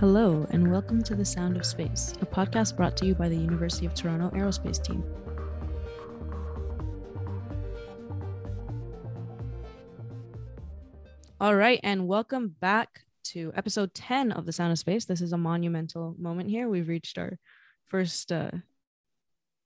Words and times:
Hello, 0.00 0.46
and 0.48 0.72
welcome 0.72 1.02
to 1.02 1.14
The 1.14 1.26
Sound 1.26 1.58
of 1.58 1.66
Space, 1.66 2.14
a 2.22 2.24
podcast 2.24 2.74
brought 2.74 2.96
to 2.96 3.04
you 3.04 3.14
by 3.14 3.28
the 3.28 3.36
University 3.36 3.84
of 3.84 3.92
Toronto 3.92 4.30
Aerospace 4.34 4.82
Team. 4.82 5.04
All 11.38 11.54
right, 11.54 11.80
and 11.82 12.08
welcome 12.08 12.56
back 12.62 13.02
to 13.24 13.52
episode 13.54 13.92
10 13.92 14.32
of 14.32 14.46
The 14.46 14.52
Sound 14.52 14.72
of 14.72 14.78
Space. 14.78 15.04
This 15.04 15.20
is 15.20 15.34
a 15.34 15.36
monumental 15.36 16.14
moment 16.18 16.48
here. 16.48 16.66
We've 16.70 16.88
reached 16.88 17.18
our 17.18 17.38
first 17.88 18.32
uh, 18.32 18.52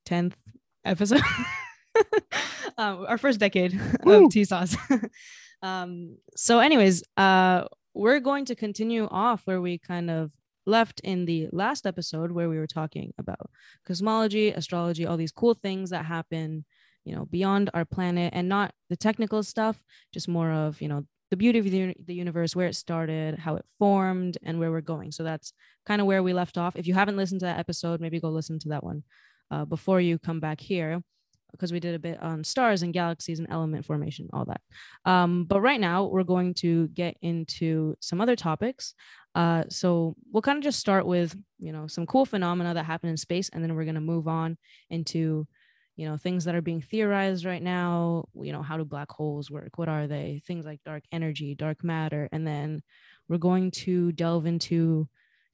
10th 0.05 0.33
episode, 0.85 1.23
um, 2.77 3.07
our 3.07 3.19
first 3.19 3.39
decade 3.39 3.81
Woo. 4.03 4.25
of 4.25 4.33
TSOS. 4.33 5.11
um, 5.63 6.17
so, 6.35 6.59
anyways, 6.59 7.05
uh, 7.17 7.67
we're 7.95 8.21
going 8.21 8.45
to 8.47 8.55
continue 8.55 9.09
off 9.11 9.43
where 9.45 9.61
we 9.61 9.79
kind 9.79 10.11
of 10.11 10.33
left 10.67 11.01
in 11.01 11.25
the 11.27 11.49
last 11.53 11.87
episode 11.87 12.33
where 12.33 12.49
we 12.49 12.59
were 12.59 12.67
talking 12.67 13.13
about 13.19 13.51
cosmology, 13.87 14.51
astrology, 14.51 15.07
all 15.07 15.17
these 15.17 15.33
cool 15.33 15.55
things 15.55 15.91
that 15.91 16.05
happen, 16.05 16.65
you 17.05 17.15
know, 17.15 17.27
beyond 17.27 17.71
our 17.75 17.85
planet 17.85 18.33
and 18.35 18.49
not 18.49 18.73
the 18.89 18.97
technical 18.97 19.43
stuff, 19.43 19.83
just 20.13 20.29
more 20.29 20.51
of, 20.51 20.81
you 20.81 20.89
know, 20.89 21.05
the 21.31 21.37
beauty 21.37 21.59
of 21.59 21.65
the, 22.07 22.15
universe, 22.15 22.55
where 22.55 22.67
it 22.67 22.77
started, 22.77 23.39
how 23.39 23.57
it 23.57 23.65
formed, 23.79 24.39
and 24.43 24.59
where 24.59 24.71
we're 24.71 24.81
going. 24.81 25.11
So 25.11 25.23
that's 25.23 25.53
kind 25.85 26.01
of 26.01 26.07
where 26.07 26.23
we 26.23 26.33
left 26.33 26.57
off. 26.57 26.77
If 26.77 26.87
you 26.87 26.95
haven't 26.95 27.17
listened 27.17 27.41
to 27.41 27.47
that 27.47 27.59
episode, 27.59 28.01
maybe 28.01 28.21
go 28.21 28.29
listen 28.29 28.59
to 28.61 28.69
that 28.69 28.85
one 28.85 29.03
uh, 29.51 29.65
before 29.65 30.01
you 30.01 30.19
come 30.19 30.41
back 30.41 30.61
here 30.61 31.03
because 31.55 31.73
we 31.73 31.81
did 31.81 31.95
a 31.95 31.99
bit 31.99 32.23
on 32.23 32.45
stars 32.45 32.83
and 32.83 32.93
galaxies 32.93 33.39
and 33.39 33.49
element 33.51 33.85
formation, 33.85 34.29
all 34.33 34.45
that. 34.45 34.61
Um, 35.05 35.45
but 35.45 35.61
right 35.61 35.81
now, 35.81 36.05
we're 36.05 36.25
going 36.25 36.55
to 36.55 36.89
get 36.89 37.17
into 37.23 37.97
some 38.01 38.21
other 38.21 38.37
topics. 38.37 38.95
Uh, 39.35 39.65
so 39.69 40.15
we'll 40.31 40.43
kind 40.43 40.59
of 40.59 40.65
just 40.65 40.79
start 40.79 41.07
with, 41.07 41.37
you 41.59 41.73
know, 41.73 41.87
some 41.87 42.07
cool 42.07 42.25
phenomena 42.25 42.75
that 42.75 42.85
happen 42.85 43.11
in 43.11 43.17
space, 43.17 43.49
and 43.53 43.63
then 43.63 43.75
we're 43.75 43.85
going 43.85 43.95
to 43.95 44.01
move 44.01 44.29
on 44.29 44.57
into, 44.91 45.47
you 45.97 46.09
know, 46.09 46.17
things 46.17 46.45
that 46.45 46.55
are 46.55 46.63
being 46.63 46.81
theorized 46.81 47.45
right 47.45 47.63
now. 47.63 48.29
You 48.35 48.53
know, 48.53 48.63
how 48.63 48.77
do 48.77 48.85
black 48.85 49.11
holes 49.11 49.51
work? 49.51 49.77
What 49.77 49.89
are 49.89 50.07
they? 50.07 50.43
Things 50.47 50.65
like 50.65 50.81
dark 50.85 51.05
energy, 51.11 51.55
dark 51.55 51.83
matter, 51.83 52.29
and 52.33 52.47
then 52.47 52.83
we're 53.29 53.39
going 53.39 53.71
to 53.71 54.13
delve 54.13 54.47
into 54.47 55.09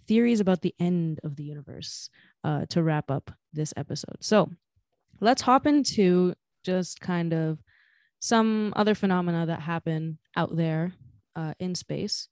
theories 0.07 0.41
about 0.41 0.61
the 0.61 0.75
end 0.81 1.21
of 1.23 1.37
the 1.37 1.45
universe 1.45 2.11
uh, 2.43 2.67
to 2.71 2.83
wrap 2.83 3.11
up 3.11 3.31
this 3.53 3.73
episode. 3.77 4.17
So 4.21 4.51
let's 5.21 5.43
hop 5.43 5.67
into 5.67 6.35
just 6.65 7.01
kind 7.01 7.33
of 7.33 7.59
some 8.21 8.73
other 8.77 8.95
phenomena 8.95 9.47
that 9.47 9.61
happen 9.61 10.19
out 10.37 10.57
there 10.57 10.93
uh, 11.37 11.55
in 11.59 11.75
space. 11.75 12.29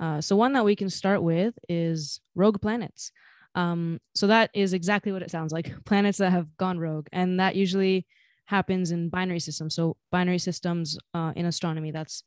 Uh, 0.00 0.20
so 0.20 0.36
one 0.36 0.52
that 0.52 0.64
we 0.64 0.76
can 0.76 0.90
start 0.90 1.22
with 1.22 1.54
is 1.68 2.20
rogue 2.34 2.60
planets. 2.60 3.12
Um, 3.54 4.00
so 4.14 4.26
that 4.28 4.50
is 4.54 4.72
exactly 4.72 5.12
what 5.12 5.22
it 5.22 5.30
sounds 5.30 5.52
like 5.52 5.72
planets 5.84 6.18
that 6.18 6.30
have 6.30 6.56
gone 6.56 6.78
rogue. 6.78 7.08
And 7.12 7.40
that 7.40 7.56
usually 7.56 8.06
happens 8.46 8.90
in 8.92 9.08
binary 9.08 9.40
systems. 9.40 9.74
So 9.74 9.96
binary 10.10 10.38
systems 10.38 10.98
uh, 11.14 11.32
in 11.36 11.46
astronomy, 11.46 11.90
that's 11.90 12.22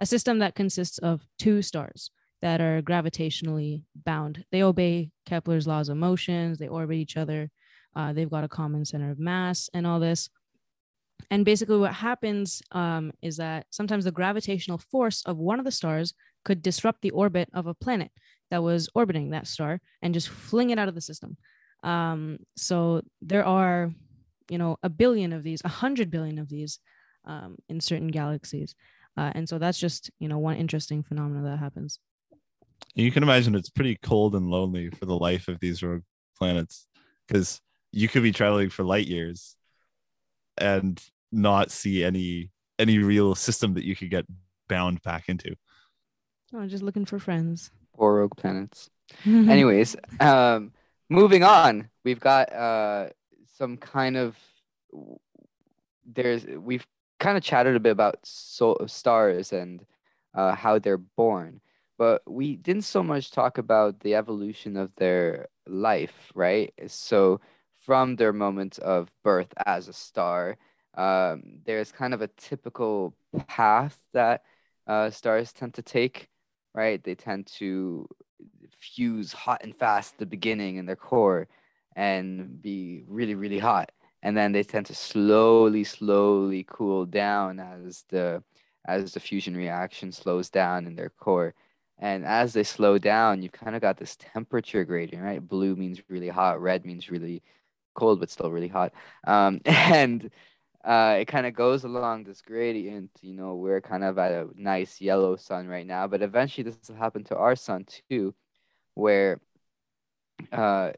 a 0.00 0.06
system 0.06 0.38
that 0.40 0.54
consists 0.54 0.98
of 0.98 1.26
two 1.38 1.62
stars 1.62 2.10
that 2.42 2.60
are 2.60 2.82
gravitationally 2.82 3.84
bound. 4.04 4.44
They 4.52 4.62
obey 4.62 5.10
Kepler's 5.26 5.66
laws 5.66 5.88
of 5.88 5.96
motions, 5.96 6.58
they 6.58 6.68
orbit 6.68 6.96
each 6.96 7.16
other, 7.16 7.50
uh, 7.96 8.12
they've 8.12 8.30
got 8.30 8.44
a 8.44 8.48
common 8.48 8.84
center 8.84 9.10
of 9.10 9.18
mass 9.18 9.68
and 9.74 9.86
all 9.86 10.00
this. 10.00 10.30
And 11.30 11.44
basically, 11.44 11.78
what 11.78 11.94
happens 11.94 12.62
um, 12.72 13.12
is 13.22 13.36
that 13.36 13.66
sometimes 13.70 14.04
the 14.04 14.12
gravitational 14.12 14.78
force 14.78 15.22
of 15.24 15.38
one 15.38 15.58
of 15.58 15.64
the 15.64 15.70
stars 15.70 16.12
could 16.44 16.62
disrupt 16.62 17.02
the 17.02 17.10
orbit 17.10 17.48
of 17.54 17.66
a 17.66 17.74
planet 17.74 18.10
that 18.50 18.62
was 18.62 18.88
orbiting 18.94 19.30
that 19.30 19.46
star 19.46 19.80
and 20.02 20.12
just 20.12 20.28
fling 20.28 20.70
it 20.70 20.78
out 20.78 20.88
of 20.88 20.94
the 20.94 21.00
system. 21.00 21.36
Um, 21.82 22.38
so 22.56 23.02
there 23.22 23.44
are, 23.44 23.92
you 24.50 24.58
know, 24.58 24.76
a 24.82 24.88
billion 24.88 25.32
of 25.32 25.42
these, 25.42 25.62
a 25.64 25.68
hundred 25.68 26.10
billion 26.10 26.38
of 26.38 26.48
these 26.48 26.78
um, 27.24 27.56
in 27.68 27.80
certain 27.80 28.08
galaxies. 28.08 28.74
Uh, 29.16 29.30
and 29.34 29.48
so 29.48 29.58
that's 29.58 29.78
just, 29.78 30.10
you 30.18 30.28
know, 30.28 30.38
one 30.38 30.56
interesting 30.56 31.02
phenomenon 31.02 31.44
that 31.44 31.58
happens. 31.58 32.00
You 32.94 33.10
can 33.10 33.22
imagine 33.22 33.54
it's 33.54 33.70
pretty 33.70 33.98
cold 34.02 34.34
and 34.34 34.48
lonely 34.48 34.90
for 34.90 35.06
the 35.06 35.16
life 35.16 35.48
of 35.48 35.60
these 35.60 35.82
rogue 35.82 36.02
planets 36.36 36.86
because 37.26 37.60
you 37.94 38.08
could 38.08 38.22
be 38.22 38.32
traveling 38.32 38.70
for 38.70 38.82
light 38.84 39.06
years 39.06 39.56
and 40.58 41.00
not 41.32 41.70
see 41.70 42.04
any 42.04 42.50
any 42.78 42.98
real 42.98 43.34
system 43.34 43.74
that 43.74 43.84
you 43.84 43.94
could 43.94 44.10
get 44.10 44.26
bound 44.68 45.02
back 45.02 45.28
into. 45.28 45.54
Oh, 46.52 46.66
just 46.66 46.82
looking 46.82 47.04
for 47.04 47.18
friends. 47.18 47.70
or 47.92 48.16
rogue 48.16 48.36
planets. 48.36 48.90
Anyways, 49.26 49.96
um, 50.20 50.72
moving 51.08 51.44
on, 51.44 51.88
we've 52.04 52.20
got 52.20 52.52
uh 52.52 53.08
some 53.58 53.76
kind 53.76 54.16
of 54.16 54.36
there's 56.04 56.44
we've 56.46 56.86
kind 57.20 57.36
of 57.36 57.42
chatted 57.42 57.76
a 57.76 57.80
bit 57.80 57.92
about 57.92 58.18
so 58.24 58.76
stars 58.86 59.52
and 59.52 59.84
uh, 60.34 60.54
how 60.54 60.78
they're 60.78 60.98
born, 60.98 61.60
but 61.98 62.22
we 62.26 62.56
didn't 62.56 62.82
so 62.82 63.02
much 63.02 63.30
talk 63.30 63.58
about 63.58 64.00
the 64.00 64.14
evolution 64.14 64.76
of 64.76 64.90
their 64.96 65.48
life, 65.66 66.32
right? 66.34 66.72
So 66.88 67.40
from 67.84 68.16
their 68.16 68.32
moment 68.32 68.78
of 68.78 69.10
birth 69.22 69.52
as 69.66 69.88
a 69.88 69.92
star, 69.92 70.56
um, 70.96 71.60
there's 71.64 71.92
kind 71.92 72.14
of 72.14 72.22
a 72.22 72.28
typical 72.28 73.14
path 73.48 73.98
that 74.12 74.42
uh, 74.86 75.10
stars 75.10 75.52
tend 75.52 75.74
to 75.74 75.82
take, 75.82 76.28
right? 76.74 77.02
They 77.02 77.14
tend 77.14 77.46
to 77.58 78.08
fuse 78.70 79.32
hot 79.32 79.62
and 79.62 79.76
fast 79.76 80.14
at 80.14 80.18
the 80.18 80.26
beginning 80.26 80.76
in 80.76 80.86
their 80.86 80.96
core 80.96 81.48
and 81.96 82.60
be 82.60 83.04
really, 83.06 83.34
really 83.34 83.58
hot. 83.58 83.92
And 84.22 84.36
then 84.36 84.52
they 84.52 84.62
tend 84.62 84.86
to 84.86 84.94
slowly, 84.94 85.84
slowly 85.84 86.64
cool 86.66 87.04
down 87.06 87.60
as 87.60 88.04
the 88.08 88.42
as 88.86 89.14
the 89.14 89.20
fusion 89.20 89.56
reaction 89.56 90.12
slows 90.12 90.50
down 90.50 90.86
in 90.86 90.94
their 90.94 91.10
core. 91.10 91.54
And 91.98 92.24
as 92.24 92.52
they 92.52 92.64
slow 92.64 92.98
down, 92.98 93.42
you've 93.42 93.52
kind 93.52 93.74
of 93.76 93.80
got 93.82 93.96
this 93.96 94.16
temperature 94.16 94.84
gradient, 94.84 95.24
right? 95.24 95.46
Blue 95.46 95.74
means 95.76 96.02
really 96.08 96.28
hot, 96.28 96.60
red 96.60 96.84
means 96.84 97.10
really 97.10 97.42
cold, 97.94 98.20
but 98.20 98.30
still 98.30 98.50
really 98.50 98.68
hot. 98.68 98.92
Um, 99.26 99.60
and 99.64 100.30
uh, 100.84 101.16
it 101.20 101.26
kind 101.26 101.46
of 101.46 101.54
goes 101.54 101.84
along 101.84 102.24
this 102.24 102.42
gradient. 102.42 103.10
You 103.22 103.34
know, 103.34 103.54
we're 103.54 103.80
kind 103.80 104.04
of 104.04 104.18
at 104.18 104.32
a 104.32 104.48
nice 104.54 105.00
yellow 105.00 105.36
sun 105.36 105.66
right 105.68 105.86
now, 105.86 106.06
but 106.06 106.22
eventually 106.22 106.64
this 106.64 106.88
will 106.88 106.96
happen 106.96 107.24
to 107.24 107.36
our 107.36 107.56
sun 107.56 107.86
too, 108.10 108.34
where 108.94 109.40
uh, 110.52 110.92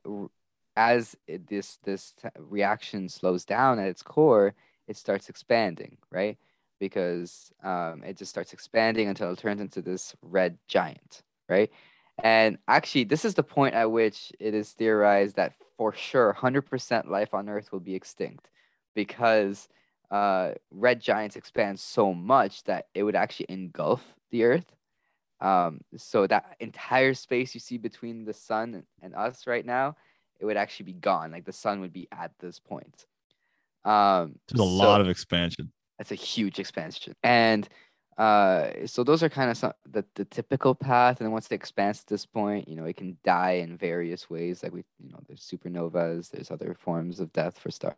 as 0.76 1.16
it, 1.26 1.46
this 1.46 1.78
this 1.84 2.14
t- 2.20 2.28
reaction 2.38 3.08
slows 3.08 3.44
down 3.44 3.78
at 3.78 3.88
its 3.88 4.02
core, 4.02 4.54
it 4.88 4.96
starts 4.96 5.28
expanding, 5.28 5.96
right? 6.10 6.36
Because 6.78 7.52
um, 7.62 8.02
it 8.04 8.16
just 8.16 8.30
starts 8.30 8.52
expanding 8.52 9.08
until 9.08 9.32
it 9.32 9.38
turns 9.38 9.60
into 9.60 9.80
this 9.82 10.14
red 10.22 10.58
giant, 10.68 11.22
right? 11.48 11.70
And 12.22 12.58
actually, 12.68 13.04
this 13.04 13.24
is 13.24 13.34
the 13.34 13.42
point 13.42 13.74
at 13.74 13.90
which 13.90 14.32
it 14.40 14.54
is 14.54 14.72
theorized 14.72 15.36
that 15.36 15.54
for 15.76 15.92
sure 15.92 16.36
100% 16.38 17.08
life 17.08 17.34
on 17.34 17.48
Earth 17.48 17.72
will 17.72 17.80
be 17.80 17.94
extinct 17.94 18.48
because 18.94 19.68
uh, 20.10 20.52
red 20.70 21.00
giants 21.00 21.36
expand 21.36 21.78
so 21.78 22.14
much 22.14 22.62
that 22.64 22.86
it 22.94 23.02
would 23.02 23.16
actually 23.16 23.46
engulf 23.48 24.14
the 24.30 24.44
Earth. 24.44 24.76
Um, 25.40 25.80
so 25.96 26.26
that 26.26 26.56
entire 26.60 27.12
space 27.14 27.54
you 27.54 27.60
see 27.60 27.76
between 27.76 28.24
the 28.24 28.32
sun 28.32 28.84
and, 29.02 29.14
us 29.14 29.46
right 29.46 29.66
now, 29.66 29.96
it 30.40 30.46
would 30.46 30.56
actually 30.56 30.86
be 30.86 30.94
gone. 30.94 31.30
Like 31.30 31.44
the 31.44 31.52
sun 31.52 31.80
would 31.80 31.92
be 31.92 32.08
at 32.12 32.32
this 32.38 32.58
point. 32.58 33.06
Um, 33.84 34.36
There's 34.48 34.60
a 34.60 34.64
lot 34.64 35.00
of 35.00 35.08
expansion. 35.08 35.70
that's 35.98 36.12
a 36.12 36.16
huge 36.16 36.58
expansion. 36.58 37.14
And 37.22 37.68
uh, 38.18 38.86
so 38.86 39.04
those 39.04 39.22
are 39.22 39.28
kind 39.28 39.50
of 39.50 39.56
some, 39.56 39.72
the, 39.90 40.04
the 40.14 40.24
typical 40.24 40.74
path. 40.74 41.20
And 41.20 41.26
then 41.26 41.32
once 41.32 41.46
it 41.46 41.54
expands 41.54 42.00
to 42.00 42.14
this 42.14 42.26
point, 42.26 42.68
you 42.68 42.76
know, 42.76 42.84
it 42.84 42.96
can 42.96 43.18
die 43.24 43.52
in 43.52 43.76
various 43.76 44.30
ways. 44.30 44.62
Like 44.62 44.72
we, 44.72 44.84
you 44.98 45.10
know, 45.10 45.18
there's 45.26 45.40
supernovas, 45.42 46.30
there's 46.30 46.50
other 46.50 46.74
forms 46.78 47.20
of 47.20 47.32
death 47.32 47.58
for 47.58 47.70
stars. 47.70 47.96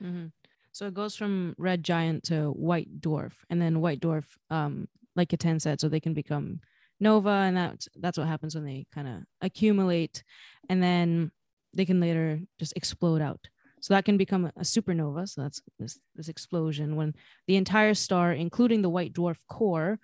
hmm 0.00 0.26
So 0.72 0.86
it 0.86 0.94
goes 0.94 1.16
from 1.16 1.54
red 1.58 1.82
giant 1.82 2.24
to 2.24 2.50
white 2.50 3.00
dwarf, 3.00 3.32
and 3.50 3.60
then 3.60 3.80
white 3.80 4.00
dwarf, 4.00 4.24
um, 4.50 4.88
like 5.16 5.28
Ketan 5.28 5.60
said, 5.60 5.80
so 5.80 5.88
they 5.88 6.00
can 6.00 6.14
become 6.14 6.60
nova, 7.00 7.30
and 7.30 7.56
that's 7.56 7.88
that's 7.96 8.16
what 8.16 8.28
happens 8.28 8.54
when 8.54 8.64
they 8.64 8.86
kind 8.94 9.08
of 9.08 9.22
accumulate, 9.40 10.24
and 10.68 10.82
then 10.82 11.30
they 11.74 11.84
can 11.84 12.00
later 12.00 12.40
just 12.58 12.72
explode 12.76 13.20
out. 13.20 13.48
So 13.82 13.94
that 13.94 14.04
can 14.04 14.16
become 14.16 14.46
a, 14.56 14.60
supernova. 14.60 15.28
So 15.28 15.42
that's 15.42 15.60
this 15.78 15.98
this 16.14 16.28
explosion 16.28 16.96
when 16.96 17.14
the 17.48 17.56
entire 17.56 17.94
star, 17.94 18.32
including 18.32 18.80
the 18.80 18.88
white 18.88 19.12
dwarf 19.12 19.36
core, 19.48 19.98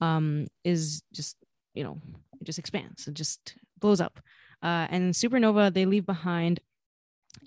um, 0.00 0.46
is 0.62 1.02
just 1.12 1.36
you 1.74 1.82
know 1.82 2.00
it 2.40 2.44
just 2.44 2.60
expands. 2.60 3.08
It 3.08 3.14
just 3.14 3.56
blows 3.80 4.00
up. 4.00 4.20
Uh, 4.62 4.86
and 4.88 5.12
supernova 5.12 5.74
they 5.74 5.84
leave 5.84 6.06
behind 6.06 6.60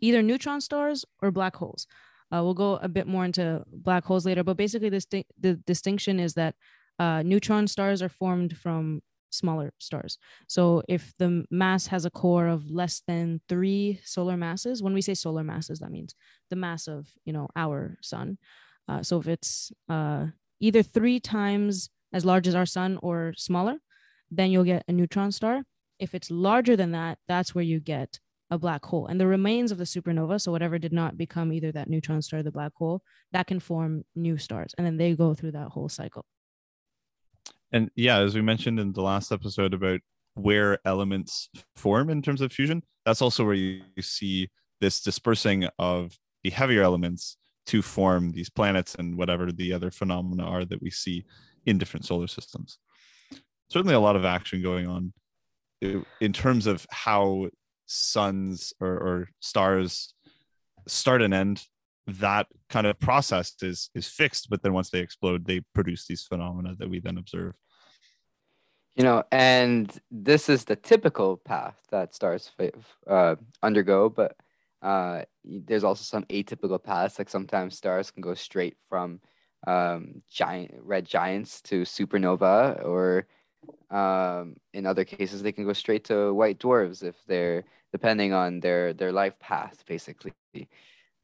either 0.01 0.21
neutron 0.21 0.59
stars 0.61 1.05
or 1.21 1.31
black 1.31 1.55
holes. 1.55 1.87
Uh, 2.33 2.43
we'll 2.43 2.53
go 2.53 2.75
a 2.75 2.89
bit 2.89 3.07
more 3.07 3.23
into 3.23 3.63
black 3.71 4.03
holes 4.03 4.25
later, 4.25 4.43
but 4.43 4.57
basically, 4.57 4.89
this 4.89 5.07
the 5.39 5.53
distinction 5.65 6.19
is 6.19 6.33
that 6.33 6.55
uh, 6.99 7.23
neutron 7.23 7.65
stars 7.65 8.01
are 8.01 8.09
formed 8.09 8.57
from 8.57 9.01
smaller 9.29 9.73
stars. 9.79 10.17
So 10.47 10.83
if 10.87 11.13
the 11.17 11.45
mass 11.51 11.87
has 11.87 12.05
a 12.05 12.09
core 12.09 12.47
of 12.47 12.69
less 12.69 13.01
than 13.07 13.41
three 13.47 13.99
solar 14.03 14.37
masses, 14.37 14.81
when 14.81 14.93
we 14.93 15.01
say 15.01 15.13
solar 15.13 15.43
masses, 15.43 15.79
that 15.79 15.91
means 15.91 16.15
the 16.49 16.55
mass 16.55 16.87
of 16.87 17.07
you 17.25 17.33
know 17.33 17.47
our 17.55 17.97
sun. 18.01 18.37
Uh, 18.87 19.03
so 19.03 19.19
if 19.19 19.27
it's 19.27 19.71
uh, 19.89 20.27
either 20.59 20.81
three 20.81 21.19
times 21.19 21.89
as 22.13 22.25
large 22.25 22.47
as 22.47 22.55
our 22.55 22.65
sun 22.65 22.97
or 23.01 23.33
smaller, 23.35 23.77
then 24.31 24.51
you'll 24.51 24.63
get 24.63 24.83
a 24.87 24.93
neutron 24.93 25.31
star. 25.31 25.63
If 25.99 26.13
it's 26.13 26.31
larger 26.31 26.75
than 26.75 26.91
that, 26.91 27.17
that's 27.27 27.53
where 27.53 27.63
you 27.63 27.79
get 27.79 28.19
a 28.49 28.57
black 28.57 28.85
hole. 28.85 29.07
And 29.07 29.19
the 29.19 29.27
remains 29.27 29.71
of 29.71 29.77
the 29.77 29.83
supernova, 29.83 30.39
so 30.39 30.51
whatever 30.51 30.77
did 30.77 30.93
not 30.93 31.17
become 31.17 31.51
either 31.51 31.71
that 31.73 31.89
neutron 31.89 32.21
star 32.21 32.39
or 32.39 32.43
the 32.43 32.51
black 32.51 32.73
hole, 32.75 33.01
that 33.31 33.47
can 33.47 33.59
form 33.59 34.05
new 34.15 34.37
stars. 34.37 34.73
And 34.77 34.85
then 34.87 34.97
they 34.97 35.15
go 35.15 35.33
through 35.33 35.51
that 35.51 35.69
whole 35.69 35.89
cycle. 35.89 36.25
And 37.71 37.89
yeah, 37.95 38.19
as 38.19 38.35
we 38.35 38.41
mentioned 38.41 38.79
in 38.79 38.93
the 38.93 39.01
last 39.01 39.31
episode 39.31 39.73
about 39.73 39.99
where 40.35 40.79
elements 40.85 41.49
form 41.75 42.09
in 42.09 42.21
terms 42.21 42.41
of 42.41 42.51
fusion, 42.51 42.83
that's 43.05 43.21
also 43.21 43.43
where 43.43 43.53
you 43.53 43.81
see 44.01 44.49
this 44.79 45.01
dispersing 45.01 45.67
of 45.79 46.17
the 46.43 46.49
heavier 46.49 46.83
elements 46.83 47.37
to 47.67 47.81
form 47.81 48.31
these 48.31 48.49
planets 48.49 48.95
and 48.95 49.17
whatever 49.17 49.51
the 49.51 49.73
other 49.73 49.91
phenomena 49.91 50.43
are 50.43 50.65
that 50.65 50.81
we 50.81 50.89
see 50.89 51.25
in 51.65 51.77
different 51.77 52.05
solar 52.05 52.27
systems. 52.27 52.77
Certainly, 53.69 53.95
a 53.95 53.99
lot 53.99 54.15
of 54.15 54.23
action 54.23 54.61
going 54.61 54.87
on 54.87 55.13
in 56.21 56.33
terms 56.33 56.67
of 56.67 56.85
how 56.89 57.49
suns 57.85 58.73
or, 58.79 58.89
or 58.89 59.29
stars 59.39 60.13
start 60.87 61.21
and 61.21 61.33
end. 61.33 61.63
That 62.07 62.47
kind 62.69 62.87
of 62.87 62.99
process 62.99 63.53
is 63.61 63.89
is 63.93 64.07
fixed, 64.07 64.49
but 64.49 64.61
then 64.63 64.73
once 64.73 64.89
they 64.89 64.99
explode, 64.99 65.45
they 65.45 65.61
produce 65.73 66.07
these 66.07 66.23
phenomena 66.23 66.75
that 66.79 66.89
we 66.89 66.99
then 66.99 67.17
observe. 67.17 67.53
You 68.95 69.03
know, 69.03 69.23
and 69.31 69.91
this 70.09 70.49
is 70.49 70.65
the 70.65 70.75
typical 70.75 71.37
path 71.37 71.79
that 71.91 72.15
stars 72.15 72.51
uh, 73.05 73.35
undergo, 73.61 74.09
but 74.09 74.35
uh, 74.81 75.21
there's 75.43 75.83
also 75.83 76.03
some 76.03 76.23
atypical 76.23 76.81
paths. 76.81 77.19
Like 77.19 77.29
sometimes 77.29 77.77
stars 77.77 78.09
can 78.09 78.21
go 78.21 78.33
straight 78.33 78.75
from 78.89 79.19
um, 79.67 80.21
giant 80.31 80.73
red 80.81 81.05
giants 81.05 81.61
to 81.63 81.81
supernova, 81.81 82.83
or 82.85 83.27
um, 83.91 84.55
in 84.73 84.85
other 84.85 85.05
cases 85.05 85.43
they 85.43 85.51
can 85.51 85.65
go 85.65 85.73
straight 85.73 86.05
to 86.05 86.33
white 86.33 86.57
dwarfs 86.57 87.03
if 87.03 87.15
they're 87.27 87.65
depending 87.91 88.33
on 88.33 88.59
their 88.59 88.93
their 88.93 89.11
life 89.11 89.37
path, 89.39 89.83
basically. 89.87 90.33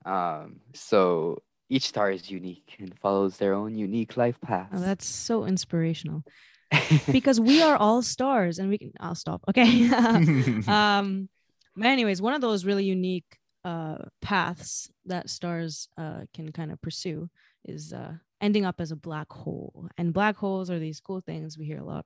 Um, 0.06 0.62
so 0.74 1.42
each 1.70 1.88
star 1.88 2.12
is 2.12 2.30
unique 2.30 2.76
and 2.80 2.98
follows 2.98 3.38
their 3.38 3.54
own 3.54 3.76
unique 3.76 4.18
life 4.18 4.40
path. 4.42 4.70
Oh, 4.74 4.80
that's 4.80 5.06
so 5.06 5.46
inspirational. 5.46 6.24
because 7.12 7.40
we 7.40 7.62
are 7.62 7.78
all 7.78 8.02
stars 8.02 8.58
and 8.58 8.68
we 8.70 8.80
can 8.80 8.92
I'll 9.00 9.16
stop. 9.16 9.44
Okay. 9.48 9.88
um 10.68 11.30
but 11.76 11.88
anyways, 11.88 12.22
one 12.22 12.34
of 12.34 12.42
those 12.42 12.66
really 12.66 12.86
unique 12.86 13.38
uh, 13.66 13.98
paths 14.22 14.92
that 15.06 15.30
stars 15.30 15.88
uh, 15.98 16.22
can 16.34 16.52
kind 16.52 16.72
of 16.72 16.82
pursue 16.82 17.30
is 17.66 17.94
uh, 17.94 18.14
ending 18.42 18.66
up 18.66 18.80
as 18.80 18.92
a 18.92 18.96
black 18.96 19.32
hole. 19.32 19.88
And 19.98 20.14
black 20.14 20.36
holes 20.36 20.70
are 20.70 20.80
these 20.80 21.00
cool 21.00 21.22
things 21.22 21.58
we 21.58 21.66
hear 21.66 21.80
a 21.80 21.86
lot 21.86 22.06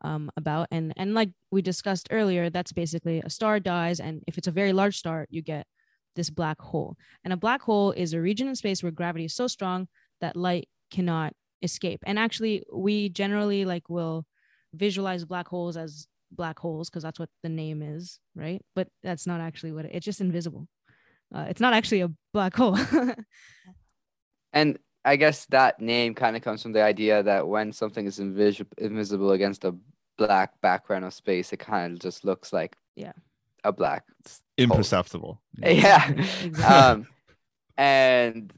um, 0.00 0.30
about. 0.36 0.68
And 0.70 0.92
and 0.96 1.14
like 1.14 1.30
we 1.50 1.62
discussed 1.62 2.08
earlier, 2.10 2.50
that's 2.50 2.72
basically 2.72 3.20
a 3.20 3.30
star 3.30 3.60
dies, 3.60 4.00
and 4.00 4.22
if 4.26 4.38
it's 4.38 4.48
a 4.48 4.52
very 4.52 4.72
large 4.72 4.98
star, 4.98 5.26
you 5.30 5.42
get 5.42 5.66
this 6.16 6.30
black 6.30 6.60
hole. 6.60 6.96
And 7.22 7.32
a 7.32 7.36
black 7.36 7.62
hole 7.62 7.92
is 7.92 8.12
a 8.12 8.20
region 8.20 8.48
in 8.48 8.56
space 8.56 8.82
where 8.82 8.92
gravity 8.92 9.26
is 9.26 9.34
so 9.34 9.46
strong 9.46 9.88
that 10.20 10.36
light 10.36 10.68
cannot 10.90 11.34
escape. 11.62 12.00
And 12.06 12.18
actually, 12.18 12.64
we 12.72 13.08
generally 13.08 13.64
like 13.64 13.88
will 13.88 14.26
visualize 14.72 15.24
black 15.24 15.48
holes 15.48 15.76
as 15.76 16.06
black 16.30 16.58
holes 16.58 16.90
because 16.90 17.02
that's 17.02 17.18
what 17.18 17.30
the 17.42 17.48
name 17.48 17.82
is, 17.82 18.18
right? 18.34 18.62
But 18.74 18.88
that's 19.02 19.26
not 19.26 19.40
actually 19.40 19.72
what 19.72 19.86
it, 19.86 19.92
it's 19.94 20.04
just 20.04 20.20
invisible. 20.20 20.68
Uh, 21.34 21.46
it's 21.48 21.60
not 21.60 21.74
actually 21.74 22.02
a 22.02 22.10
black 22.32 22.54
hole. 22.54 22.78
and 24.52 24.78
I 25.04 25.16
guess 25.16 25.46
that 25.46 25.80
name 25.80 26.14
kind 26.14 26.36
of 26.36 26.42
comes 26.42 26.62
from 26.62 26.72
the 26.72 26.82
idea 26.82 27.22
that 27.22 27.46
when 27.46 27.72
something 27.72 28.06
is 28.06 28.18
invis- 28.18 28.64
invisible 28.78 29.32
against 29.32 29.64
a 29.64 29.74
black 30.16 30.60
background 30.60 31.04
of 31.04 31.12
space, 31.12 31.52
it 31.52 31.58
kind 31.58 31.94
of 31.94 31.98
just 31.98 32.24
looks 32.24 32.52
like 32.52 32.76
yeah 32.96 33.12
a 33.64 33.72
black 33.72 34.04
imperceptible. 34.58 35.40
Hole. 35.62 35.72
Yeah, 35.74 36.12
um, 36.66 37.06
and 37.76 38.52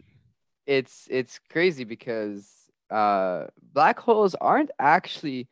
it's 0.66 1.06
it's 1.10 1.40
crazy 1.50 1.84
because 1.84 2.50
uh, 2.90 3.46
black 3.72 3.98
holes 3.98 4.34
aren't 4.34 4.70
actually 4.78 5.48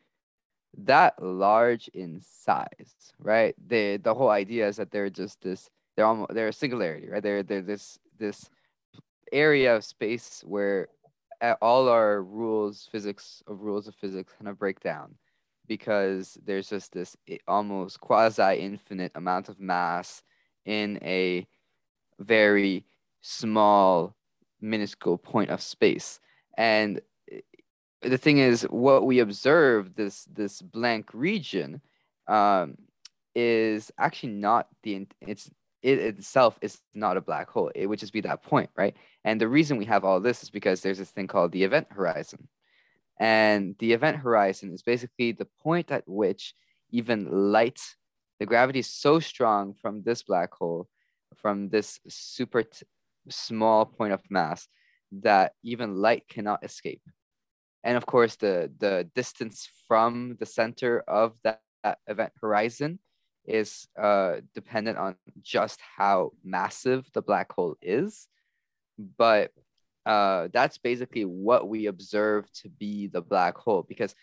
that 0.79 1.23
large 1.23 1.89
in 1.89 2.21
size, 2.21 3.13
right? 3.19 3.55
The 3.67 3.99
the 3.99 4.15
whole 4.15 4.31
idea 4.31 4.69
is 4.69 4.77
that 4.77 4.91
they're 4.91 5.11
just 5.11 5.41
this 5.43 5.71
they're 5.97 6.07
almost 6.07 6.35
they're 6.35 6.49
a 6.49 6.53
singularity, 6.53 7.09
right? 7.09 7.23
They're 7.23 7.43
they're 7.43 7.63
this 7.63 7.99
this 8.19 8.49
area 9.33 9.77
of 9.77 9.85
space 9.85 10.43
where 10.47 10.89
all 11.61 11.89
our 11.89 12.23
rules, 12.23 12.89
physics 12.91 13.43
of 13.47 13.61
rules 13.61 13.89
of 13.89 13.95
physics, 13.95 14.33
kind 14.39 14.49
of 14.49 14.59
break 14.59 14.81
down 14.81 15.15
because 15.67 16.39
there's 16.45 16.69
just 16.69 16.93
this 16.93 17.17
almost 17.49 18.01
quasi 18.01 18.57
infinite 18.59 19.13
amount 19.15 19.49
of 19.49 19.61
mass 19.61 20.23
in 20.65 20.99
a 21.03 21.47
very 22.19 22.85
small, 23.21 24.15
minuscule 24.61 25.19
point 25.19 25.51
of 25.51 25.61
space. 25.61 26.21
And 26.57 27.01
the 28.03 28.19
thing 28.19 28.39
is, 28.39 28.63
what 28.65 29.07
we 29.07 29.21
observe 29.21 29.95
this 29.95 30.25
this 30.25 30.61
blank 30.61 31.11
region 31.13 31.81
um, 32.29 32.77
is 33.35 33.91
actually 33.99 34.33
not 34.33 34.69
the 34.83 35.07
it's 35.21 35.51
it 35.83 35.99
itself 35.99 36.59
is 36.63 36.81
not 36.95 37.19
a 37.19 37.21
black 37.21 37.51
hole. 37.51 37.71
It 37.75 37.87
would 37.87 37.99
just 37.99 38.13
be 38.13 38.23
that 38.23 38.43
point, 38.43 38.71
right? 38.75 38.97
And 39.23 39.39
the 39.39 39.49
reason 39.49 39.77
we 39.77 39.85
have 39.85 40.03
all 40.03 40.19
this 40.19 40.43
is 40.43 40.49
because 40.49 40.81
there's 40.81 40.99
this 40.99 41.11
thing 41.11 41.27
called 41.27 41.53
the 41.53 41.63
event 41.63 41.89
horizon. 41.91 42.49
And 43.21 43.77
the 43.79 43.93
event 43.93 44.17
horizon 44.17 44.73
is 44.73 44.83
basically 44.83 45.33
the 45.33 45.47
point 45.63 45.91
at 45.91 46.03
which 46.07 46.55
even 46.91 47.53
light, 47.53 47.81
the 48.45 48.49
gravity 48.49 48.81
is 48.81 48.91
so 48.91 49.21
strong 49.21 49.73
from 49.73 50.03
this 50.03 50.23
black 50.23 50.53
hole, 50.53 50.87
from 51.37 51.71
this 51.71 51.99
super 52.11 52.63
t- 52.63 52.85
small 53.31 53.87
point 53.87 54.13
of 54.13 54.21
mass, 54.29 54.69
that 55.13 55.55
even 55.63 55.95
light 55.95 56.29
cannot 56.29 56.63
escape. 56.63 57.01
And 57.85 57.97
of 57.97 58.05
course, 58.05 58.37
the, 58.37 58.71
the 58.77 59.09
distance 59.15 59.67
from 59.89 60.37
the 60.41 60.45
center 60.45 61.03
of 61.09 61.33
that, 61.43 61.63
that 61.85 62.01
event 62.07 62.35
horizon 62.39 62.99
is 63.47 63.89
uh, 63.99 64.43
dependent 64.55 64.99
on 64.99 65.17
just 65.41 65.81
how 65.97 66.33
massive 66.45 67.07
the 67.15 67.23
black 67.23 67.51
hole 67.51 67.77
is. 67.81 68.29
But 69.17 69.53
uh, 70.05 70.49
that's 70.53 70.77
basically 70.77 71.25
what 71.25 71.67
we 71.67 71.87
observe 71.87 72.53
to 72.61 72.69
be 72.69 73.07
the 73.07 73.23
black 73.23 73.57
hole 73.57 73.87
because 73.89 74.15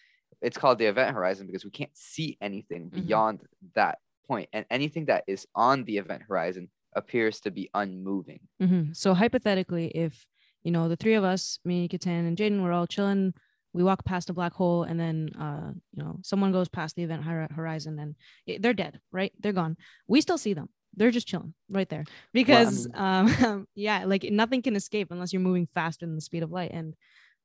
it's 0.44 0.60
called 0.60 0.78
the 0.78 0.86
event 0.86 1.16
horizon 1.16 1.48
because 1.48 1.66
we 1.66 1.72
can't 1.72 1.98
see 1.98 2.38
anything 2.40 2.92
mm-hmm. 2.92 3.02
beyond 3.02 3.42
that 3.74 3.98
point, 4.32 4.50
and 4.54 4.66
anything 4.70 5.06
that 5.06 5.24
is 5.28 5.46
on 5.56 5.84
the 5.84 5.98
event 5.98 6.24
horizon 6.28 6.70
appears 6.96 7.40
to 7.42 7.52
be 7.52 7.70
unmoving. 7.74 8.42
Mm-hmm. 8.62 8.94
So 8.94 9.14
hypothetically, 9.14 9.88
if 9.88 10.26
you 10.64 10.72
know 10.72 10.88
the 10.88 10.96
three 10.96 11.16
of 11.16 11.24
us, 11.24 11.60
me, 11.66 11.88
Ketan, 11.88 12.28
and 12.28 12.38
Jaden, 12.38 12.62
we're 12.64 12.72
all 12.74 12.88
chilling 12.88 13.34
we 13.74 13.84
walk 13.84 14.04
past 14.06 14.30
a 14.30 14.34
black 14.34 14.54
hole 14.54 14.84
and 14.84 15.00
then 15.00 15.30
uh, 15.40 15.72
you 15.94 16.04
know 16.04 16.18
someone 16.24 16.52
goes 16.52 16.68
past 16.68 16.96
the 16.96 17.04
event 17.04 17.24
horizon 17.24 18.00
and 18.00 18.16
they're 18.62 18.74
dead 18.74 19.00
right? 19.12 19.32
They're 19.40 19.54
gone. 19.54 19.78
We 20.08 20.22
still 20.22 20.38
see 20.38 20.54
them. 20.54 20.70
They're 20.94 21.12
just 21.12 21.28
chilling 21.28 21.54
right 21.70 21.90
there. 21.90 22.04
Because 22.34 22.88
well, 22.94 23.02
I 23.04 23.24
mean, 23.24 23.46
um, 23.46 23.68
yeah 23.76 24.06
like 24.06 24.24
nothing 24.24 24.62
can 24.62 24.76
escape 24.76 25.08
unless 25.12 25.32
you're 25.32 25.42
moving 25.42 25.68
faster 25.74 26.06
than 26.06 26.16
the 26.16 26.22
speed 26.22 26.44
of 26.44 26.52
light 26.52 26.72
and 26.74 26.96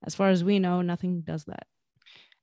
as 0.05 0.15
far 0.15 0.29
as 0.29 0.45
we 0.45 0.59
know 0.59 0.83
nothing 0.83 1.21
does 1.23 1.45
that. 1.45 1.67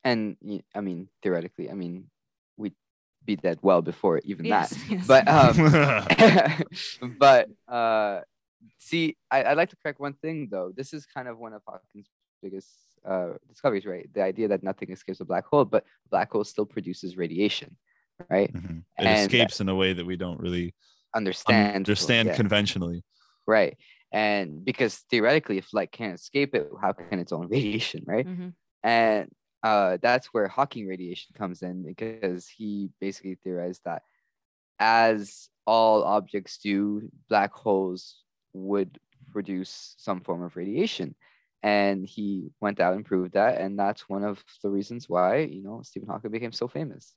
And 0.03 0.37
i 0.75 0.81
mean 0.81 1.07
theoretically 1.21 1.69
i 1.69 1.73
mean 1.73 2.09
we'd 2.57 2.75
be 3.25 3.35
dead 3.35 3.57
well 3.61 3.81
before 3.81 4.19
even 4.23 4.45
yes, 4.45 4.69
that 4.69 4.91
yes. 4.91 5.07
but 5.07 5.27
um 5.27 7.11
but 7.19 7.49
uh 7.67 8.21
see 8.79 9.15
I, 9.31 9.43
i'd 9.43 9.57
like 9.57 9.69
to 9.69 9.77
correct 9.81 9.99
one 9.99 10.13
thing 10.13 10.49
though 10.51 10.71
this 10.75 10.93
is 10.93 11.05
kind 11.05 11.27
of 11.27 11.37
one 11.37 11.53
of 11.53 11.61
hawking's 11.67 12.07
biggest 12.43 12.69
uh, 13.05 13.29
discoveries, 13.49 13.85
right? 13.85 14.07
The 14.13 14.21
idea 14.21 14.47
that 14.49 14.63
nothing 14.63 14.91
escapes 14.91 15.19
a 15.21 15.25
black 15.25 15.45
hole, 15.45 15.65
but 15.65 15.85
black 16.11 16.31
hole 16.31 16.43
still 16.43 16.65
produces 16.65 17.17
radiation, 17.17 17.75
right? 18.29 18.53
Mm-hmm. 18.53 18.77
It 18.99 19.05
and 19.05 19.19
escapes 19.19 19.61
in 19.61 19.69
a 19.69 19.75
way 19.75 19.93
that 19.93 20.05
we 20.05 20.15
don't 20.15 20.39
really 20.39 20.75
understand 21.15 21.75
understand 21.75 22.29
yeah. 22.29 22.35
conventionally, 22.35 23.03
right? 23.47 23.77
And 24.11 24.63
because 24.63 24.97
theoretically, 25.09 25.57
if 25.57 25.73
light 25.73 25.91
can't 25.91 26.15
escape 26.15 26.53
it, 26.53 26.69
how 26.81 26.93
can 26.93 27.19
its 27.19 27.31
own 27.31 27.47
radiation, 27.49 28.03
right? 28.05 28.27
Mm-hmm. 28.27 28.49
And 28.83 29.29
uh, 29.63 29.97
that's 30.01 30.27
where 30.27 30.47
Hawking 30.47 30.87
radiation 30.87 31.33
comes 31.37 31.61
in 31.61 31.83
because 31.83 32.47
he 32.47 32.89
basically 32.99 33.35
theorized 33.43 33.81
that 33.85 34.03
as 34.79 35.49
all 35.65 36.03
objects 36.03 36.57
do, 36.57 37.09
black 37.29 37.53
holes 37.53 38.23
would 38.51 38.99
produce 39.31 39.95
some 39.97 40.19
form 40.19 40.43
of 40.43 40.57
radiation. 40.57 41.15
And 41.63 42.05
he 42.05 42.49
went 42.59 42.81
out 42.81 42.93
and 42.93 43.05
proved 43.05 43.33
that. 43.33 43.61
And 43.61 43.79
that's 43.79 44.09
one 44.09 44.25
of 44.25 44.43
the 44.61 44.69
reasons 44.69 45.07
why 45.07 45.37
you 45.39 45.63
know 45.63 45.81
stephen 45.81 46.09
hawking 46.09 46.31
became 46.31 46.51
so 46.51 46.67
famous. 46.67 47.13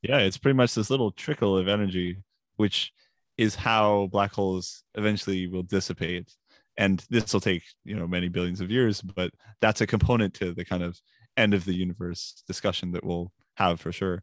Yeah, 0.00 0.18
it's 0.18 0.38
pretty 0.38 0.56
much 0.56 0.74
this 0.74 0.90
little 0.90 1.12
trickle 1.12 1.56
of 1.56 1.68
energy, 1.68 2.16
which 2.56 2.92
is 3.36 3.54
how 3.54 4.08
black 4.10 4.32
holes 4.32 4.82
eventually 4.94 5.46
will 5.46 5.62
dissipate. 5.62 6.34
And 6.76 7.04
this 7.10 7.32
will 7.32 7.40
take, 7.40 7.62
you 7.84 7.96
know, 7.96 8.06
many 8.06 8.28
billions 8.28 8.60
of 8.60 8.70
years, 8.70 9.02
but 9.02 9.30
that's 9.60 9.80
a 9.80 9.86
component 9.86 10.34
to 10.34 10.54
the 10.54 10.64
kind 10.64 10.82
of 10.82 10.98
end 11.36 11.54
of 11.54 11.64
the 11.64 11.74
universe 11.74 12.42
discussion 12.46 12.92
that 12.92 13.04
we'll 13.04 13.32
have 13.56 13.80
for 13.80 13.92
sure 13.92 14.22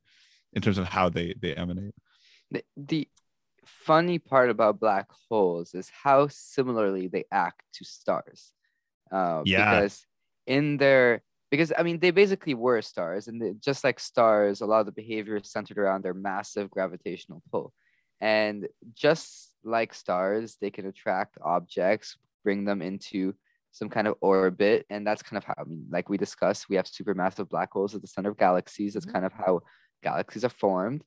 in 0.53 0.61
terms 0.61 0.77
of 0.77 0.85
how 0.85 1.09
they 1.09 1.35
they 1.39 1.53
emanate. 1.53 1.93
The, 2.51 2.63
the 2.75 3.07
funny 3.65 4.17
part 4.17 4.49
about 4.49 4.79
black 4.79 5.07
holes 5.29 5.75
is 5.75 5.91
how 6.03 6.27
similarly 6.27 7.07
they 7.07 7.25
act 7.31 7.61
to 7.73 7.85
stars. 7.85 8.51
Uh, 9.11 9.43
Yeah. 9.45 9.75
Because 9.75 10.05
in 10.47 10.77
their 10.77 11.21
because 11.51 11.71
I 11.77 11.83
mean 11.83 11.99
they 11.99 12.11
basically 12.11 12.53
were 12.55 12.81
stars, 12.81 13.27
and 13.27 13.41
they, 13.41 13.53
just 13.53 13.83
like 13.83 13.99
stars, 13.99 14.61
a 14.61 14.65
lot 14.65 14.81
of 14.81 14.85
the 14.85 14.91
behavior 14.91 15.37
is 15.37 15.51
centered 15.51 15.77
around 15.77 16.03
their 16.03 16.13
massive 16.13 16.69
gravitational 16.69 17.41
pull, 17.51 17.73
and 18.19 18.67
just 18.93 19.51
like 19.63 19.93
stars, 19.93 20.57
they 20.61 20.71
can 20.71 20.85
attract 20.85 21.37
objects, 21.43 22.17
bring 22.43 22.65
them 22.65 22.81
into 22.81 23.33
some 23.71 23.89
kind 23.89 24.07
of 24.07 24.15
orbit, 24.21 24.85
and 24.89 25.05
that's 25.05 25.21
kind 25.21 25.37
of 25.37 25.43
how 25.43 25.53
I 25.57 25.63
mean, 25.63 25.85
like 25.91 26.09
we 26.09 26.17
discussed, 26.17 26.69
we 26.69 26.75
have 26.75 26.85
supermassive 26.85 27.49
black 27.49 27.71
holes 27.71 27.93
at 27.95 28.01
the 28.01 28.07
center 28.07 28.29
of 28.31 28.37
galaxies. 28.37 28.93
That's 28.93 29.05
Mhm. 29.05 29.13
kind 29.13 29.25
of 29.25 29.33
how 29.33 29.61
galaxies 30.03 30.43
are 30.45 30.49
formed. 30.49 31.03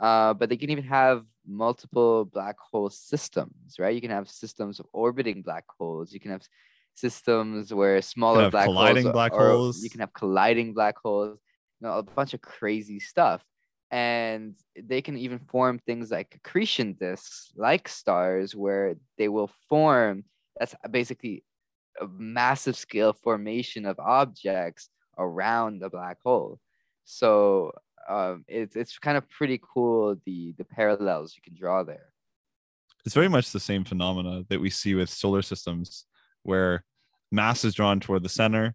Uh, 0.00 0.34
but 0.34 0.48
they 0.48 0.56
can 0.56 0.70
even 0.70 0.84
have 0.84 1.24
multiple 1.46 2.24
black 2.26 2.56
hole 2.58 2.90
systems, 2.90 3.78
right? 3.78 3.94
You 3.94 4.00
can 4.00 4.10
have 4.10 4.28
systems 4.28 4.78
of 4.80 4.86
orbiting 4.92 5.42
black 5.42 5.64
holes. 5.78 6.12
You 6.12 6.20
can 6.20 6.30
have 6.30 6.46
systems 6.94 7.72
where 7.72 8.00
smaller 8.02 8.44
black 8.46 8.66
colliding 8.66 9.04
holes, 9.04 9.12
black 9.12 9.32
or 9.32 9.50
holes. 9.50 9.82
You 9.82 9.90
can 9.90 10.00
have 10.00 10.12
colliding 10.12 10.74
black 10.74 10.96
holes. 10.98 11.38
You 11.80 11.88
know, 11.88 11.98
a 11.98 12.02
bunch 12.02 12.32
of 12.32 12.40
crazy 12.40 12.98
stuff, 12.98 13.44
and 13.90 14.54
they 14.82 15.02
can 15.02 15.16
even 15.18 15.38
form 15.38 15.78
things 15.78 16.10
like 16.10 16.34
accretion 16.34 16.94
disks, 16.94 17.52
like 17.54 17.86
stars, 17.88 18.54
where 18.56 18.96
they 19.18 19.28
will 19.28 19.50
form. 19.68 20.24
That's 20.58 20.74
basically 20.90 21.44
a 22.00 22.06
massive 22.06 22.76
scale 22.76 23.12
formation 23.12 23.86
of 23.86 23.98
objects 23.98 24.88
around 25.18 25.80
the 25.80 25.88
black 25.90 26.18
hole. 26.24 26.60
So 27.04 27.72
um, 28.08 28.44
it's 28.48 28.76
it's 28.76 28.98
kind 28.98 29.16
of 29.16 29.28
pretty 29.30 29.60
cool 29.62 30.16
the 30.26 30.54
the 30.58 30.64
parallels 30.64 31.34
you 31.36 31.42
can 31.42 31.58
draw 31.58 31.82
there. 31.82 32.12
it's 33.04 33.14
very 33.14 33.28
much 33.28 33.52
the 33.52 33.60
same 33.60 33.84
phenomena 33.84 34.44
that 34.48 34.60
we 34.60 34.70
see 34.70 34.94
with 34.94 35.08
solar 35.08 35.42
systems 35.42 36.06
where 36.42 36.84
mass 37.32 37.64
is 37.64 37.74
drawn 37.74 38.00
toward 38.00 38.22
the 38.22 38.28
center 38.28 38.74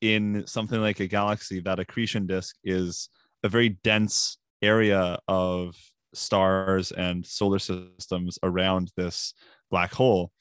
in 0.00 0.44
something 0.46 0.80
like 0.80 1.00
a 1.00 1.06
galaxy 1.06 1.60
that 1.60 1.78
accretion 1.78 2.26
disk 2.26 2.56
is 2.64 3.08
a 3.44 3.48
very 3.48 3.70
dense 3.84 4.38
area 4.62 5.18
of 5.28 5.76
stars 6.14 6.92
and 6.92 7.24
solar 7.24 7.58
systems 7.58 8.38
around 8.42 8.90
this 8.96 9.34
black 9.70 9.92
hole 9.92 10.32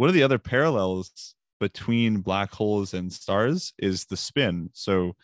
one 0.00 0.08
of 0.08 0.14
the 0.14 0.22
other 0.22 0.38
parallels 0.38 1.34
between 1.60 2.20
black 2.20 2.50
holes 2.52 2.94
and 2.94 3.12
stars 3.12 3.74
is 3.78 4.06
the 4.06 4.16
spin 4.16 4.70
so 4.72 5.14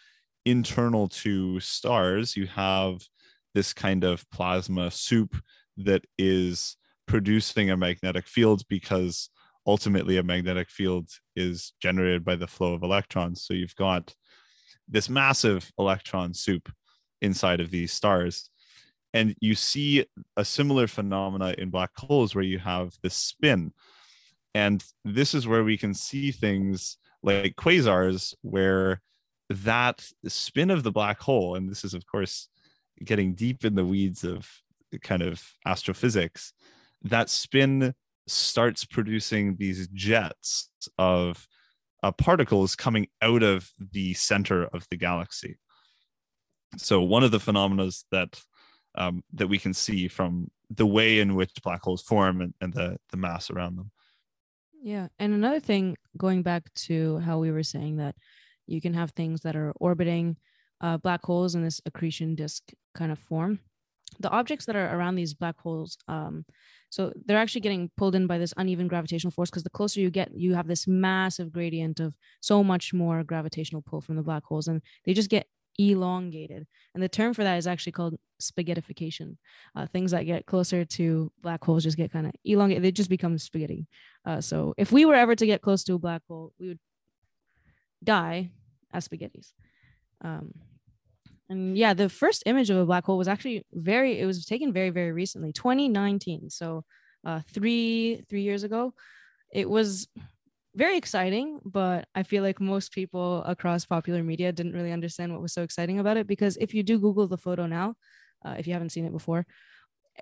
internal 0.44 1.08
to 1.08 1.58
stars 1.60 2.36
you 2.36 2.46
have 2.46 3.00
this 3.54 3.72
kind 3.72 4.04
of 4.04 4.28
plasma 4.30 4.90
soup 4.90 5.34
that 5.78 6.04
is 6.18 6.76
producing 7.06 7.70
a 7.70 7.76
magnetic 7.76 8.26
field 8.26 8.62
because 8.68 9.30
ultimately 9.66 10.18
a 10.18 10.22
magnetic 10.22 10.70
field 10.70 11.08
is 11.34 11.72
generated 11.80 12.24
by 12.24 12.36
the 12.36 12.46
flow 12.46 12.74
of 12.74 12.82
electrons. 12.82 13.42
So 13.42 13.54
you've 13.54 13.76
got 13.76 14.14
this 14.88 15.08
massive 15.08 15.72
electron 15.78 16.34
soup 16.34 16.70
inside 17.22 17.60
of 17.60 17.70
these 17.70 17.92
stars. 17.92 18.50
And 19.14 19.34
you 19.40 19.54
see 19.54 20.04
a 20.36 20.44
similar 20.44 20.86
phenomena 20.86 21.54
in 21.56 21.70
black 21.70 21.90
holes 21.96 22.34
where 22.34 22.44
you 22.44 22.58
have 22.58 22.92
this 23.02 23.14
spin. 23.14 23.72
And 24.56 24.82
this 25.04 25.34
is 25.34 25.46
where 25.46 25.64
we 25.64 25.76
can 25.76 25.92
see 25.92 26.32
things 26.32 26.96
like 27.22 27.56
quasars, 27.56 28.34
where 28.40 29.02
that 29.50 30.08
spin 30.26 30.70
of 30.70 30.82
the 30.82 30.90
black 30.90 31.20
hole, 31.20 31.56
and 31.56 31.68
this 31.68 31.84
is, 31.84 31.92
of 31.92 32.06
course, 32.06 32.48
getting 33.04 33.34
deep 33.34 33.66
in 33.66 33.74
the 33.74 33.84
weeds 33.84 34.24
of 34.24 34.48
kind 35.02 35.20
of 35.20 35.42
astrophysics, 35.66 36.54
that 37.02 37.28
spin 37.28 37.94
starts 38.26 38.86
producing 38.86 39.56
these 39.56 39.88
jets 39.88 40.70
of 40.96 41.46
uh, 42.02 42.12
particles 42.12 42.74
coming 42.74 43.08
out 43.20 43.42
of 43.42 43.70
the 43.92 44.14
center 44.14 44.64
of 44.68 44.86
the 44.90 44.96
galaxy. 44.96 45.58
So 46.78 47.02
one 47.02 47.24
of 47.24 47.30
the 47.30 47.40
phenomena 47.40 47.90
that 48.10 48.40
um, 48.94 49.22
that 49.34 49.48
we 49.48 49.58
can 49.58 49.74
see 49.74 50.08
from 50.08 50.50
the 50.70 50.86
way 50.86 51.20
in 51.20 51.34
which 51.34 51.62
black 51.62 51.82
holes 51.82 52.00
form 52.00 52.40
and, 52.40 52.54
and 52.62 52.72
the 52.72 52.96
the 53.10 53.18
mass 53.18 53.50
around 53.50 53.76
them. 53.76 53.90
Yeah. 54.86 55.08
And 55.18 55.34
another 55.34 55.58
thing, 55.58 55.96
going 56.16 56.42
back 56.42 56.72
to 56.86 57.18
how 57.18 57.38
we 57.40 57.50
were 57.50 57.64
saying 57.64 57.96
that 57.96 58.14
you 58.68 58.80
can 58.80 58.94
have 58.94 59.10
things 59.10 59.40
that 59.40 59.56
are 59.56 59.72
orbiting 59.80 60.36
uh, 60.80 60.96
black 60.98 61.24
holes 61.24 61.56
in 61.56 61.64
this 61.64 61.80
accretion 61.86 62.36
disk 62.36 62.62
kind 62.94 63.10
of 63.10 63.18
form. 63.18 63.58
The 64.20 64.30
objects 64.30 64.64
that 64.66 64.76
are 64.76 64.96
around 64.96 65.16
these 65.16 65.34
black 65.34 65.58
holes, 65.58 65.98
um, 66.06 66.44
so 66.88 67.12
they're 67.24 67.36
actually 67.36 67.62
getting 67.62 67.90
pulled 67.96 68.14
in 68.14 68.28
by 68.28 68.38
this 68.38 68.54
uneven 68.56 68.86
gravitational 68.86 69.32
force 69.32 69.50
because 69.50 69.64
the 69.64 69.70
closer 69.70 69.98
you 69.98 70.08
get, 70.08 70.30
you 70.32 70.54
have 70.54 70.68
this 70.68 70.86
massive 70.86 71.50
gradient 71.50 71.98
of 71.98 72.14
so 72.40 72.62
much 72.62 72.94
more 72.94 73.24
gravitational 73.24 73.82
pull 73.82 74.00
from 74.00 74.14
the 74.14 74.22
black 74.22 74.44
holes, 74.44 74.68
and 74.68 74.82
they 75.04 75.14
just 75.14 75.30
get 75.30 75.48
elongated. 75.78 76.66
And 76.94 77.02
the 77.02 77.08
term 77.08 77.34
for 77.34 77.44
that 77.44 77.56
is 77.56 77.66
actually 77.66 77.92
called 77.92 78.16
spaghettification. 78.40 79.36
Uh, 79.74 79.86
things 79.86 80.10
that 80.10 80.24
get 80.24 80.46
closer 80.46 80.84
to 80.84 81.32
black 81.42 81.64
holes 81.64 81.84
just 81.84 81.96
get 81.96 82.12
kind 82.12 82.26
of 82.26 82.32
elongated; 82.44 82.84
they 82.84 82.92
just 82.92 83.10
become 83.10 83.38
spaghetti. 83.38 83.86
Uh, 84.24 84.40
so 84.40 84.74
if 84.76 84.92
we 84.92 85.04
were 85.04 85.14
ever 85.14 85.34
to 85.34 85.46
get 85.46 85.62
close 85.62 85.84
to 85.84 85.94
a 85.94 85.98
black 85.98 86.22
hole, 86.28 86.52
we 86.58 86.68
would 86.68 86.80
die 88.02 88.50
as 88.92 89.08
spaghettis. 89.08 89.52
Um, 90.22 90.54
and 91.48 91.78
yeah, 91.78 91.94
the 91.94 92.08
first 92.08 92.42
image 92.46 92.70
of 92.70 92.76
a 92.76 92.86
black 92.86 93.04
hole 93.04 93.18
was 93.18 93.28
actually 93.28 93.64
very. 93.72 94.18
It 94.18 94.26
was 94.26 94.44
taken 94.44 94.72
very 94.72 94.90
very 94.90 95.12
recently, 95.12 95.52
2019. 95.52 96.50
So 96.50 96.84
uh, 97.24 97.40
three 97.52 98.24
three 98.28 98.42
years 98.42 98.62
ago. 98.62 98.94
It 99.52 99.70
was 99.70 100.08
very 100.76 100.96
exciting, 100.96 101.60
but 101.64 102.06
I 102.14 102.22
feel 102.22 102.42
like 102.42 102.60
most 102.60 102.92
people 102.92 103.42
across 103.44 103.86
popular 103.86 104.22
media 104.22 104.52
didn't 104.52 104.74
really 104.74 104.92
understand 104.92 105.32
what 105.32 105.42
was 105.42 105.52
so 105.52 105.62
exciting 105.62 105.98
about 105.98 106.16
it 106.18 106.26
because 106.26 106.56
if 106.58 106.74
you 106.74 106.82
do 106.82 106.98
Google 106.98 107.26
the 107.26 107.38
photo 107.38 107.66
now, 107.66 107.94
uh, 108.44 108.56
if 108.58 108.66
you 108.66 108.74
haven't 108.74 108.90
seen 108.90 109.06
it 109.06 109.12
before, 109.12 109.46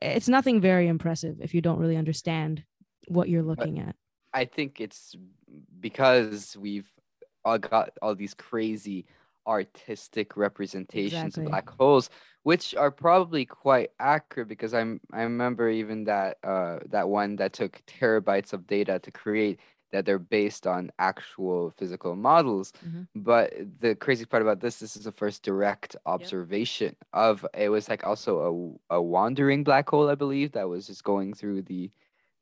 it's 0.01 0.29
nothing 0.29 0.61
very 0.61 0.89
impressive 0.89 1.37
if 1.41 1.55
you 1.55 1.61
don't 1.61 1.79
really 1.79 1.97
understand 1.97 2.65
what 3.09 3.29
you're 3.29 3.43
looking 3.43 3.79
at. 3.81 3.97
I 4.33 4.45
think 4.45 4.81
it's 4.81 5.15
because 5.81 6.57
we've 6.57 6.89
all 7.45 7.59
got 7.59 7.91
all 8.03 8.15
these 8.15 8.35
crazy 8.35 9.07
artistic 9.47 10.37
representations 10.37 11.37
Exactly. 11.37 11.45
of 11.45 11.51
black 11.51 11.71
holes, 11.79 12.11
which 12.45 12.75
are 12.75 12.91
probably 12.91 13.45
quite 13.45 13.91
accurate 14.01 14.49
because 14.49 14.73
I'm 14.75 15.01
I 15.13 15.23
remember 15.23 15.69
even 15.69 16.05
that 16.05 16.39
uh 16.43 16.79
that 16.87 17.09
one 17.09 17.37
that 17.37 17.53
took 17.53 17.83
terabytes 17.87 18.53
of 18.53 18.67
data 18.67 18.99
to 19.01 19.11
create 19.11 19.61
that 19.95 20.05
they're 20.05 20.19
based 20.19 20.67
on 20.67 20.91
actual 20.99 21.71
physical 21.71 22.17
models. 22.17 22.73
Mhm. 22.85 23.07
But 23.15 23.55
the 23.81 23.95
crazy 23.95 24.27
part 24.27 24.43
about 24.43 24.59
this, 24.61 24.81
this 24.81 24.97
is 24.97 25.05
the 25.05 25.13
first 25.13 25.45
direct 25.45 25.95
observation 26.05 26.97
of 27.13 27.47
it 27.55 27.69
was 27.69 27.89
like 27.89 28.05
also 28.05 28.79
a, 28.91 28.97
a 28.97 29.01
wandering 29.01 29.63
black 29.63 29.89
hole, 29.89 30.09
I 30.11 30.17
believe, 30.17 30.51
that 30.53 30.69
was 30.69 30.89
just 30.89 31.05
going 31.05 31.33
through 31.33 31.63
the 31.63 31.91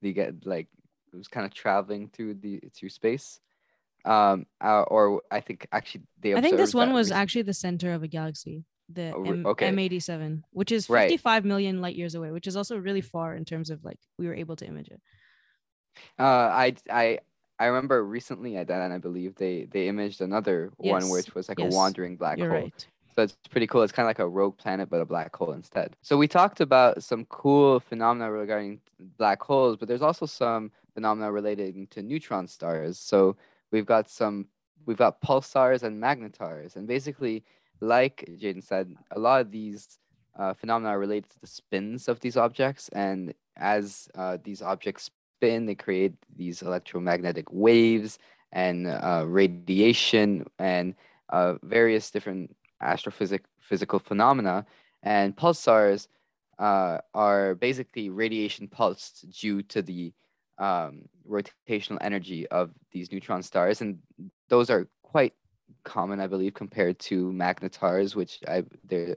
the 0.00 0.12
get 0.14 0.46
like 0.46 0.68
it 1.12 1.16
was 1.16 1.28
kind 1.28 1.44
of 1.44 1.52
traveling 1.52 2.08
through 2.08 2.34
the 2.40 2.58
through 2.74 2.88
space. 2.88 3.38
Um, 4.04 4.46
uh, 4.60 4.82
or 4.94 5.20
I 5.30 5.40
think 5.40 5.66
actually 5.70 6.04
they. 6.18 6.34
I 6.34 6.40
think 6.40 6.56
this 6.56 6.74
one 6.74 6.92
was 6.94 7.08
recent- 7.08 7.20
actually 7.20 7.42
the 7.42 7.54
center 7.66 7.92
of 7.92 8.02
a 8.02 8.08
galaxy, 8.08 8.64
the 8.88 9.12
Oh, 9.14 9.22
M- 9.24 9.46
okay. 9.46 9.68
M87, 9.70 10.42
which 10.50 10.72
is 10.72 10.88
Right. 10.88 11.10
55 11.10 11.44
million 11.44 11.82
light 11.84 11.96
years 11.96 12.14
away, 12.16 12.30
which 12.32 12.46
is 12.48 12.56
also 12.56 12.78
really 12.78 13.02
far 13.02 13.36
in 13.36 13.44
terms 13.44 13.68
of 13.70 13.84
like 13.84 14.00
we 14.18 14.26
were 14.26 14.34
able 14.34 14.56
to 14.56 14.66
image 14.66 14.88
it. 14.88 15.00
Uh, 16.18 16.48
I 16.64 16.74
I 16.90 17.18
I 17.62 17.66
remember 17.66 18.04
recently 18.04 18.56
at 18.56 18.66
that, 18.66 18.82
and 18.82 18.92
I 18.92 18.98
believe 18.98 19.36
they 19.36 19.66
they 19.70 19.86
imaged 19.86 20.20
another 20.20 20.72
one 20.78 21.02
Yes, 21.02 21.12
which 21.12 21.34
was 21.36 21.48
like 21.48 21.60
yes, 21.60 21.72
a 21.72 21.76
wandering 21.76 22.16
black 22.16 22.38
You're 22.38 22.50
hole. 22.50 22.62
right. 22.62 22.86
So 23.14 23.22
it's 23.22 23.36
pretty 23.50 23.68
cool. 23.68 23.82
It's 23.82 23.92
kind 23.92 24.04
of 24.06 24.08
like 24.08 24.18
a 24.18 24.26
rogue 24.26 24.56
planet, 24.56 24.90
but 24.90 25.00
a 25.00 25.04
black 25.04 25.36
hole 25.36 25.52
instead. 25.52 25.94
So 26.02 26.16
we 26.16 26.26
talked 26.26 26.60
about 26.60 27.04
some 27.04 27.24
cool 27.26 27.78
phenomena 27.78 28.32
regarding 28.32 28.80
black 29.16 29.40
holes, 29.40 29.76
but 29.76 29.86
there's 29.86 30.02
also 30.02 30.26
some 30.26 30.72
phenomena 30.94 31.30
relating 31.30 31.86
to 31.88 32.02
neutron 32.02 32.48
stars. 32.48 32.98
So 32.98 33.36
we've 33.70 33.86
got 33.86 34.10
some, 34.10 34.48
we've 34.86 34.96
got 34.96 35.20
pulsars 35.22 35.84
and 35.84 36.02
magnetars, 36.02 36.74
and 36.74 36.88
basically, 36.88 37.44
like 37.80 38.24
Jaden 38.40 38.64
said, 38.64 38.92
a 39.12 39.20
lot 39.20 39.40
of 39.42 39.52
these 39.52 39.98
uh, 40.36 40.52
phenomena 40.52 40.94
are 40.94 40.98
related 40.98 41.30
to 41.30 41.40
the 41.40 41.46
spins 41.46 42.08
of 42.08 42.18
these 42.18 42.36
objects, 42.36 42.88
and 42.88 43.34
as 43.56 44.08
uh, 44.16 44.38
these 44.42 44.62
objects 44.62 45.10
spin, 45.42 45.66
they 45.66 45.74
create 45.74 46.14
these 46.36 46.62
electromagnetic 46.62 47.46
waves 47.50 48.18
and 48.52 48.86
uh, 48.86 49.24
radiation 49.26 50.46
and 50.58 50.94
uh, 51.30 51.54
various 51.64 52.10
different 52.12 52.54
astrophysical 52.80 54.00
phenomena. 54.00 54.64
And 55.02 55.36
pulsars 55.36 56.06
uh, 56.60 56.98
are 57.12 57.56
basically 57.56 58.08
radiation 58.08 58.68
pulsed 58.68 59.32
due 59.40 59.62
to 59.62 59.82
the 59.82 60.12
um, 60.58 61.08
rotational 61.28 61.98
energy 62.00 62.46
of 62.48 62.70
these 62.92 63.10
neutron 63.10 63.42
stars, 63.42 63.80
and 63.80 63.98
those 64.48 64.70
are 64.70 64.86
quite 65.02 65.34
common, 65.82 66.20
I 66.20 66.28
believe, 66.28 66.54
compared 66.54 67.00
to 67.00 67.32
magnetars, 67.32 68.14
which 68.14 68.38
I 68.46 68.62
there 68.84 69.16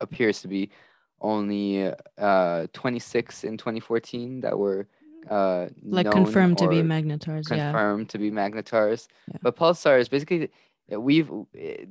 appears 0.00 0.40
to 0.42 0.48
be 0.48 0.70
only 1.20 1.90
uh 2.18 2.66
26 2.74 3.44
in 3.44 3.56
2014 3.56 4.40
that 4.42 4.58
were 4.58 4.86
uh 5.30 5.68
like 5.84 6.04
known 6.06 6.12
confirmed 6.24 6.58
to 6.58 6.68
be 6.68 6.82
magnetars. 6.82 7.50
Yeah. 7.50 7.70
confirmed 7.70 8.08
to 8.10 8.18
be 8.18 8.30
magnetars 8.30 9.08
Yeah. 9.28 9.38
but 9.42 9.56
pulsars 9.56 10.08
basically 10.08 10.50
uh, 10.92 11.00
we've 11.00 11.28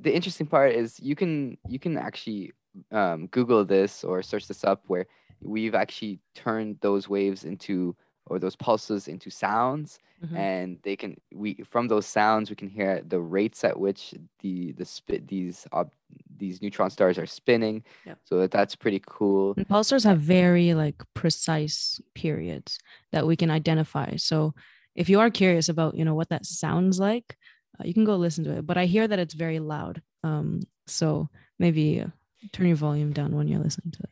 the 0.02 0.14
interesting 0.14 0.46
part 0.46 0.72
is 0.72 0.98
you 1.00 1.14
can 1.14 1.58
you 1.68 1.78
can 1.78 1.98
actually 1.98 2.52
um, 2.92 3.26
google 3.28 3.64
this 3.64 4.04
or 4.04 4.22
search 4.22 4.46
this 4.48 4.62
up 4.64 4.82
where 4.86 5.06
we've 5.42 5.74
actually 5.74 6.18
turned 6.34 6.76
those 6.80 7.08
waves 7.08 7.44
into 7.44 7.94
or 8.26 8.38
those 8.38 8.56
pulses 8.56 9.08
into 9.08 9.30
sounds 9.30 9.98
Mhm. 10.22 10.36
and 10.36 10.78
they 10.82 10.96
can 10.96 11.16
we 11.32 11.54
from 11.72 11.88
those 11.88 12.06
sounds 12.06 12.48
we 12.50 12.56
can 12.56 12.68
hear 12.68 13.02
the 13.06 13.20
rates 13.20 13.64
at 13.64 13.78
which 13.78 14.14
the 14.40 14.72
the 14.72 14.84
spit 14.84 15.28
these 15.28 15.66
ob, 15.72 15.92
these 16.38 16.60
neutron 16.62 16.90
stars 16.90 17.18
are 17.18 17.26
spinning 17.26 17.84
Yep. 18.06 18.18
so 18.24 18.32
that, 18.40 18.50
that's 18.50 18.74
pretty 18.76 19.02
cool 19.06 19.54
And 19.56 19.68
pulsars 19.68 20.04
have 20.04 20.20
very 20.20 20.74
like 20.74 20.98
precise 21.14 22.00
periods 22.14 22.78
that 23.12 23.26
we 23.26 23.36
can 23.36 23.50
identify. 23.50 24.16
So 24.16 24.54
if 24.94 25.08
you 25.10 25.20
are 25.20 25.30
curious 25.30 25.68
about, 25.68 25.94
you 25.98 26.04
know, 26.06 26.14
what 26.14 26.30
that 26.30 26.46
sounds 26.46 26.98
like, 26.98 27.36
uh, 27.78 27.84
you 27.84 27.92
can 27.92 28.04
go 28.04 28.16
listen 28.16 28.44
to 28.44 28.52
it. 28.58 28.66
But 28.66 28.78
I 28.78 28.86
hear 28.86 29.06
that 29.06 29.18
it's 29.18 29.34
very 29.34 29.58
loud. 29.60 30.00
Um, 30.24 30.62
so 30.86 31.28
maybe 31.58 32.00
uh, 32.00 32.08
turn 32.52 32.66
your 32.66 32.76
volume 32.76 33.12
down 33.12 33.36
when 33.36 33.48
you're 33.48 33.60
listening 33.66 33.92
to 33.92 34.02
it. 34.04 34.10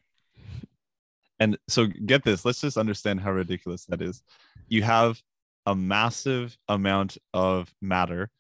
And 1.45 1.59
so 1.69 1.87
get 1.87 2.25
this, 2.25 2.47
let's 2.47 2.63
just 2.63 2.79
understand 2.79 3.21
how 3.21 3.31
ridiculous 3.31 3.85
that 3.85 4.01
is. 4.01 4.23
You 4.67 4.83
have 4.83 5.21
a 5.67 5.77
massive 5.77 6.57
amount 6.69 7.19
of 7.35 7.71
matter 7.83 8.31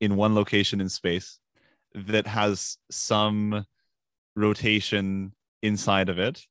in 0.00 0.16
one 0.16 0.34
location 0.34 0.80
in 0.80 0.88
space 0.88 1.38
that 1.94 2.26
has 2.26 2.78
some 2.90 3.66
rotation 4.34 5.34
inside 5.60 6.08
of 6.08 6.18
it 6.18 6.46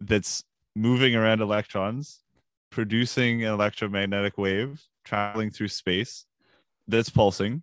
that's 0.00 0.42
moving 0.74 1.14
around 1.14 1.42
electrons, 1.42 2.20
producing 2.70 3.44
an 3.44 3.52
electromagnetic 3.52 4.38
wave 4.38 4.82
traveling 5.04 5.50
through 5.50 5.68
space 5.68 6.24
that's 6.88 7.10
pulsing. 7.10 7.62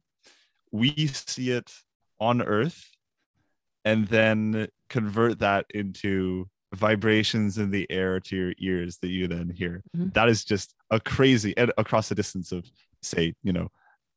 We 0.72 1.08
see 1.08 1.50
it 1.50 1.74
on 2.20 2.44
Earth 2.44 2.92
and 3.84 4.08
then 4.10 4.68
convert 4.90 5.40
that 5.40 5.66
into 5.74 6.50
vibrations 6.76 7.58
in 7.58 7.72
the 7.72 7.90
air 7.90 8.20
to 8.20 8.36
your 8.36 8.54
ears 8.60 8.98
that 9.02 9.10
you 9.10 9.28
then 9.28 9.50
hear. 9.50 9.84
Mhm. 9.96 10.14
That 10.14 10.30
is 10.30 10.44
just 10.46 10.76
a 10.92 11.00
crazy 11.00 11.56
and 11.58 11.72
across 11.78 12.12
a 12.12 12.16
distance 12.16 12.52
of 12.52 12.66
say, 13.02 13.34
you 13.44 13.54
know, 13.54 13.70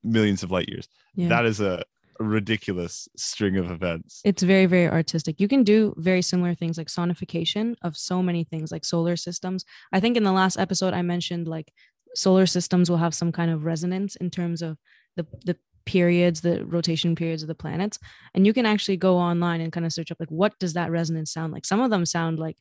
millions 0.02 0.42
of 0.42 0.50
light 0.50 0.68
years. 0.68 0.88
Yeah. 1.14 1.28
That 1.28 1.46
is 1.46 1.60
a 1.60 1.84
ridiculous 2.20 3.08
string 3.16 3.56
of 3.56 3.70
events. 3.70 4.20
it's 4.24 4.42
very 4.44 4.66
very 4.66 4.86
artistic 4.86 5.40
you 5.40 5.48
can 5.48 5.64
do 5.64 5.92
very 5.96 6.22
similar 6.22 6.54
things 6.54 6.78
like 6.78 6.86
sonification 6.86 7.74
of 7.82 7.96
so 7.96 8.22
many 8.22 8.44
things 8.44 8.70
like 8.70 8.84
solar 8.84 9.16
systems 9.16 9.64
i 9.92 9.98
think 9.98 10.16
in 10.16 10.22
the 10.22 10.30
last 10.30 10.56
episode 10.58 10.94
i 10.94 11.02
mentioned 11.02 11.48
like 11.48 11.72
solar 12.14 12.46
systems 12.46 12.88
will 12.88 12.98
have 12.98 13.14
some 13.14 13.32
kind 13.32 13.50
of 13.50 13.64
resonance 13.64 14.14
in 14.16 14.30
terms 14.30 14.62
of 14.62 14.78
the 15.16 15.26
the 15.46 15.56
periods 15.84 16.40
the 16.40 16.64
rotation 16.64 17.14
periods 17.14 17.42
of 17.42 17.48
the 17.48 17.54
planets 17.54 17.98
and 18.34 18.46
you 18.46 18.52
can 18.52 18.66
actually 18.66 18.96
go 18.96 19.16
online 19.16 19.60
and 19.60 19.72
kind 19.72 19.86
of 19.86 19.92
search 19.92 20.10
up 20.10 20.20
like 20.20 20.30
what 20.30 20.58
does 20.58 20.74
that 20.74 20.90
resonance 20.90 21.32
sound 21.32 21.52
like? 21.52 21.64
Some 21.64 21.80
of 21.80 21.90
them 21.90 22.06
sound 22.06 22.38
like 22.38 22.56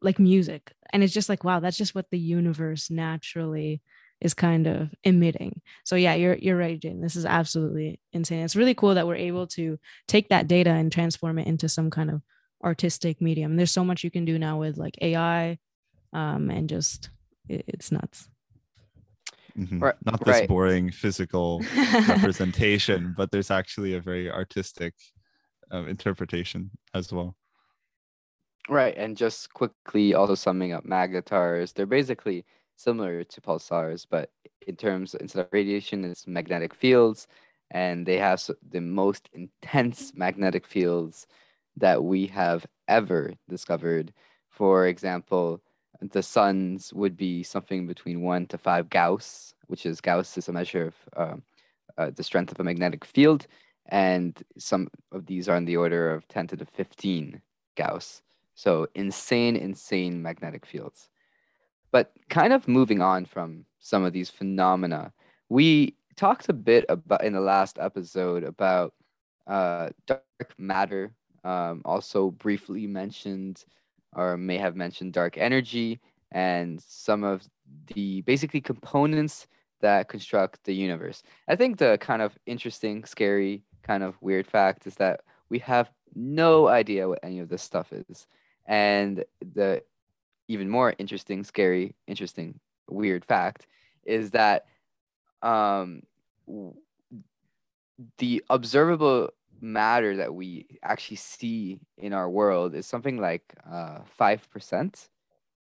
like 0.00 0.18
music 0.18 0.72
and 0.92 1.02
it's 1.02 1.12
just 1.12 1.28
like 1.28 1.44
wow 1.44 1.60
that's 1.60 1.76
just 1.76 1.94
what 1.94 2.06
the 2.10 2.18
universe 2.18 2.90
naturally 2.90 3.82
is 4.20 4.34
kind 4.34 4.66
of 4.66 4.90
emitting. 5.04 5.60
So 5.84 5.96
yeah 5.96 6.14
you're 6.14 6.36
you're 6.36 6.56
right 6.56 6.78
jane 6.78 7.00
this 7.00 7.16
is 7.16 7.24
absolutely 7.26 8.00
insane. 8.12 8.44
It's 8.44 8.56
really 8.56 8.74
cool 8.74 8.94
that 8.94 9.06
we're 9.06 9.16
able 9.16 9.46
to 9.48 9.78
take 10.06 10.28
that 10.28 10.48
data 10.48 10.70
and 10.70 10.92
transform 10.92 11.38
it 11.38 11.46
into 11.46 11.68
some 11.68 11.90
kind 11.90 12.10
of 12.10 12.22
artistic 12.64 13.20
medium. 13.20 13.56
There's 13.56 13.70
so 13.70 13.84
much 13.84 14.04
you 14.04 14.10
can 14.10 14.24
do 14.24 14.38
now 14.38 14.58
with 14.58 14.76
like 14.76 14.96
ai 15.00 15.58
um 16.12 16.50
and 16.50 16.68
just 16.68 17.10
it, 17.48 17.64
it's 17.68 17.92
nuts 17.92 18.28
Mhm. 19.56 19.82
Right- 19.82 19.94
Not 20.04 20.24
this 20.24 20.40
right. 20.40 20.48
boring 20.48 20.90
physical 20.90 21.60
representation, 22.08 23.14
but 23.16 23.30
there's 23.30 23.50
actually 23.50 23.94
a 23.94 24.00
very 24.00 24.30
artistic 24.30 24.94
um, 25.70 25.88
interpretation 25.88 26.70
as 26.94 27.12
well. 27.12 27.36
Right, 28.68 28.94
and 28.96 29.16
just 29.16 29.52
quickly 29.54 30.12
also 30.14 30.34
summing 30.34 30.72
up 30.72 30.84
magnetars, 30.84 31.72
they're 31.72 31.86
basically 31.86 32.44
similar 32.76 33.24
to 33.24 33.40
pulsars, 33.40 34.06
but 34.08 34.30
in 34.66 34.76
terms 34.76 35.14
instead 35.14 35.46
of 35.46 35.52
radiation, 35.52 36.04
it's 36.04 36.26
magnetic 36.26 36.74
fields, 36.74 37.26
and 37.70 38.04
they 38.06 38.18
have 38.18 38.42
the 38.70 38.80
most 38.80 39.28
intense 39.32 40.12
magnetic 40.14 40.66
fields 40.66 41.26
that 41.76 42.04
we 42.04 42.26
have 42.26 42.66
ever 42.88 43.32
discovered. 43.48 44.12
For 44.50 44.86
example, 44.86 45.62
the 46.00 46.22
sun's 46.22 46.92
would 46.92 47.16
be 47.16 47.42
something 47.42 47.86
between 47.86 48.22
one 48.22 48.46
to 48.46 48.58
five 48.58 48.88
Gauss, 48.88 49.54
which 49.66 49.84
is 49.84 50.00
Gauss 50.00 50.38
is 50.38 50.48
a 50.48 50.52
measure 50.52 50.86
of 50.86 50.94
um, 51.16 51.42
uh, 51.96 52.10
the 52.14 52.22
strength 52.22 52.52
of 52.52 52.60
a 52.60 52.64
magnetic 52.64 53.04
field, 53.04 53.46
and 53.86 54.40
some 54.56 54.88
of 55.12 55.26
these 55.26 55.48
are 55.48 55.56
in 55.56 55.64
the 55.64 55.76
order 55.76 56.12
of 56.12 56.28
10 56.28 56.48
to 56.48 56.56
the 56.56 56.66
15 56.66 57.40
Gauss. 57.76 58.22
So 58.54 58.88
insane, 58.94 59.56
insane 59.56 60.22
magnetic 60.22 60.66
fields. 60.66 61.08
But 61.90 62.12
kind 62.28 62.52
of 62.52 62.68
moving 62.68 63.00
on 63.00 63.24
from 63.24 63.64
some 63.78 64.04
of 64.04 64.12
these 64.12 64.30
phenomena, 64.30 65.12
we 65.48 65.96
talked 66.16 66.48
a 66.48 66.52
bit 66.52 66.84
about 66.88 67.24
in 67.24 67.32
the 67.32 67.40
last 67.40 67.78
episode 67.80 68.44
about 68.44 68.94
uh, 69.46 69.90
dark 70.06 70.54
matter. 70.58 71.12
Um, 71.44 71.82
also 71.84 72.32
briefly 72.32 72.86
mentioned, 72.86 73.64
or 74.14 74.36
may 74.36 74.58
have 74.58 74.76
mentioned 74.76 75.12
dark 75.12 75.36
energy 75.38 76.00
and 76.32 76.82
some 76.86 77.24
of 77.24 77.48
the 77.94 78.22
basically 78.22 78.60
components 78.60 79.46
that 79.80 80.08
construct 80.08 80.64
the 80.64 80.74
universe. 80.74 81.22
I 81.46 81.56
think 81.56 81.78
the 81.78 81.98
kind 82.00 82.22
of 82.22 82.36
interesting, 82.46 83.04
scary, 83.04 83.62
kind 83.82 84.02
of 84.02 84.16
weird 84.20 84.46
fact 84.46 84.86
is 84.86 84.96
that 84.96 85.20
we 85.48 85.58
have 85.60 85.90
no 86.14 86.68
idea 86.68 87.08
what 87.08 87.20
any 87.22 87.38
of 87.38 87.48
this 87.48 87.62
stuff 87.62 87.92
is. 87.92 88.26
And 88.66 89.24
the 89.54 89.82
even 90.48 90.68
more 90.68 90.94
interesting, 90.98 91.44
scary, 91.44 91.94
interesting, 92.06 92.58
weird 92.90 93.24
fact 93.24 93.66
is 94.04 94.30
that 94.30 94.66
um, 95.42 96.02
the 98.18 98.42
observable 98.48 99.30
matter 99.60 100.16
that 100.16 100.34
we 100.34 100.66
actually 100.82 101.16
see 101.16 101.78
in 101.96 102.12
our 102.12 102.28
world 102.28 102.74
is 102.74 102.86
something 102.86 103.18
like 103.18 103.42
uh, 103.70 104.00
5% 104.18 105.08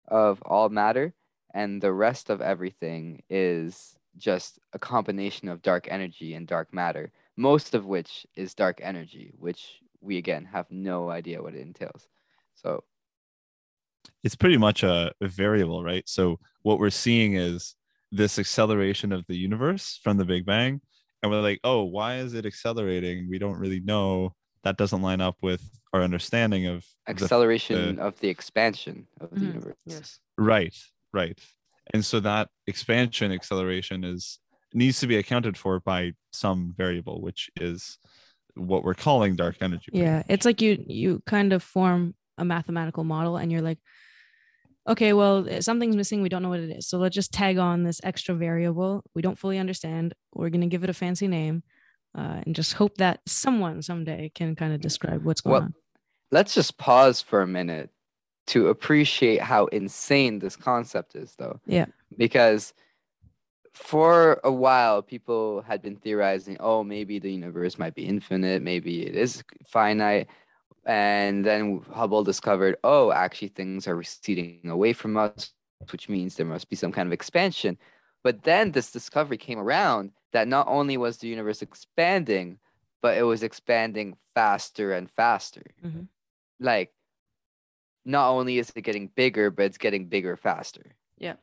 of 0.07 0.41
all 0.43 0.69
matter, 0.69 1.13
and 1.53 1.81
the 1.81 1.93
rest 1.93 2.29
of 2.29 2.41
everything 2.41 3.23
is 3.29 3.97
just 4.17 4.59
a 4.73 4.79
combination 4.79 5.49
of 5.49 5.61
dark 5.61 5.87
energy 5.89 6.33
and 6.35 6.47
dark 6.47 6.73
matter, 6.73 7.11
most 7.37 7.73
of 7.73 7.85
which 7.85 8.25
is 8.35 8.53
dark 8.53 8.79
energy, 8.83 9.33
which 9.37 9.79
we 10.01 10.17
again 10.17 10.45
have 10.45 10.67
no 10.69 11.09
idea 11.09 11.41
what 11.41 11.55
it 11.55 11.61
entails. 11.61 12.07
So, 12.55 12.83
It's 14.23 14.35
pretty 14.35 14.57
much 14.57 14.83
a, 14.83 15.11
a 15.21 15.27
variable, 15.27 15.83
right? 15.83 16.07
So 16.07 16.39
what 16.61 16.79
we're 16.79 16.89
seeing 16.89 17.35
is 17.35 17.75
this 18.11 18.37
acceleration 18.37 19.11
of 19.11 19.25
the 19.27 19.35
universe 19.35 19.99
from 20.03 20.17
the 20.17 20.25
Big 20.25 20.45
Bang, 20.45 20.81
and 21.23 21.31
we're 21.31 21.41
like, 21.41 21.61
oh, 21.63 21.83
why 21.83 22.17
is 22.17 22.33
it 22.33 22.45
accelerating? 22.45 23.29
We 23.29 23.39
don't 23.39 23.57
really 23.57 23.79
know. 23.79 24.35
That 24.63 24.77
doesn't 24.77 25.01
line 25.01 25.21
up 25.21 25.37
with 25.41 25.63
our 25.93 26.01
understanding 26.03 26.67
of 26.67 26.85
the 27.07 27.11
acceleration 27.11 27.97
of 27.99 28.19
the 28.19 28.29
expansion 28.29 29.07
of 29.19 29.29
the 29.31 29.37
Mhm. 29.37 29.47
universe. 29.47 29.75
yes 29.85 30.19
Right, 30.37 30.75
right. 31.13 31.39
And 31.93 32.03
so 32.05 32.19
that 32.21 32.49
expansion 32.67 33.31
acceleration 33.31 34.03
is 34.03 34.39
needs 34.73 34.99
to 34.99 35.07
be 35.07 35.17
accounted 35.17 35.55
for 35.57 35.79
by 35.79 36.13
some 36.31 36.73
variable, 36.77 37.21
which 37.21 37.49
is 37.59 37.97
what 38.55 38.83
we're 38.83 38.93
calling 38.95 39.35
dark 39.35 39.57
energy. 39.61 39.91
yeah 39.93 40.17
much. 40.17 40.25
it's 40.29 40.45
like 40.45 40.61
you 40.61 40.83
you 40.87 41.21
kind 41.25 41.53
of 41.53 41.61
form 41.63 42.15
a 42.37 42.45
mathematical 42.45 43.03
model 43.03 43.37
and 43.37 43.51
you're 43.51 43.61
like 43.61 43.79
okay 44.87 45.13
well 45.13 45.47
eh, 45.49 45.61
something's 45.61 45.95
missing 45.95 46.21
we 46.21 46.29
don't 46.29 46.43
know 46.43 46.49
what 46.49 46.59
it 46.59 46.69
is 46.69 46.87
so 46.87 46.97
let's 46.97 47.15
just 47.15 47.31
tag 47.31 47.57
on 47.57 47.83
this 47.83 48.01
extra 48.03 48.35
variable 48.35 49.03
we 49.15 49.21
don't 49.21 49.39
fully 49.39 49.57
understand 49.57 50.13
we're 50.33 50.49
going 50.49 50.61
to 50.61 50.67
give 50.67 50.83
it 50.83 50.89
a 50.89 50.93
fancy 50.93 51.27
name 51.27 51.63
uh, 52.15 52.41
and 52.45 52.55
just 52.55 52.73
hope 52.73 52.97
that 52.97 53.21
someone 53.25 53.81
someday 53.81 54.31
can 54.35 54.55
kind 54.55 54.73
of 54.73 54.81
describe 54.81 55.23
what's 55.23 55.41
going 55.41 55.53
Well, 55.53 55.61
on 55.63 55.73
Let's 56.33 56.55
just 56.55 56.79
pause 56.79 57.21
for 57.21 57.43
a 57.43 57.47
minute 57.47 57.91
to 58.47 58.69
appreciate 58.69 59.39
how 59.39 59.67
insane 59.67 60.39
this 60.39 60.55
concept 60.55 61.15
is, 61.15 61.35
though. 61.37 61.59
Yeah. 61.67 61.85
Because 62.17 62.73
for 63.71 64.41
a 64.43 64.51
while, 64.51 65.03
people 65.03 65.61
had 65.61 65.83
been 65.83 65.95
theorizing, 65.95 66.57
oh, 66.59 66.83
maybe 66.83 67.19
the 67.19 67.31
universe 67.31 67.77
might 67.77 67.93
be 67.93 68.07
infinite, 68.07 68.63
maybe 68.63 69.05
it 69.05 69.15
is 69.15 69.43
finite. 69.67 70.27
And 70.85 71.45
then 71.45 71.81
Hubble 71.91 72.23
discovered, 72.23 72.77
oh, 72.83 73.11
actually 73.11 73.49
things 73.49 73.87
are 73.87 73.95
receding 73.95 74.61
away 74.67 74.93
from 74.93 75.17
us, 75.17 75.53
which 75.91 76.09
means 76.09 76.35
there 76.35 76.45
must 76.45 76.69
be 76.69 76.75
some 76.75 76.91
kind 76.91 77.07
of 77.07 77.13
expansion. 77.13 77.77
But 78.23 78.43
then 78.43 78.71
this 78.71 78.91
discovery 78.91 79.37
came 79.37 79.59
around 79.59 80.11
that 80.31 80.47
not 80.47 80.67
only 80.67 80.97
was 80.97 81.17
the 81.17 81.27
universe 81.27 81.61
expanding, 81.61 82.59
but 83.01 83.17
it 83.17 83.23
was 83.23 83.43
expanding 83.43 84.15
faster 84.33 84.93
and 84.93 85.09
faster. 85.11 85.63
Mhm. 85.83 86.07
Like, 86.59 86.93
not 88.05 88.29
only 88.29 88.57
is 88.57 88.71
it 88.75 88.81
getting 88.81 89.07
bigger, 89.07 89.51
but 89.51 89.65
it's 89.65 89.77
getting 89.77 90.07
bigger 90.07 90.35
faster. 90.35 90.95
Yeah. 91.17 91.35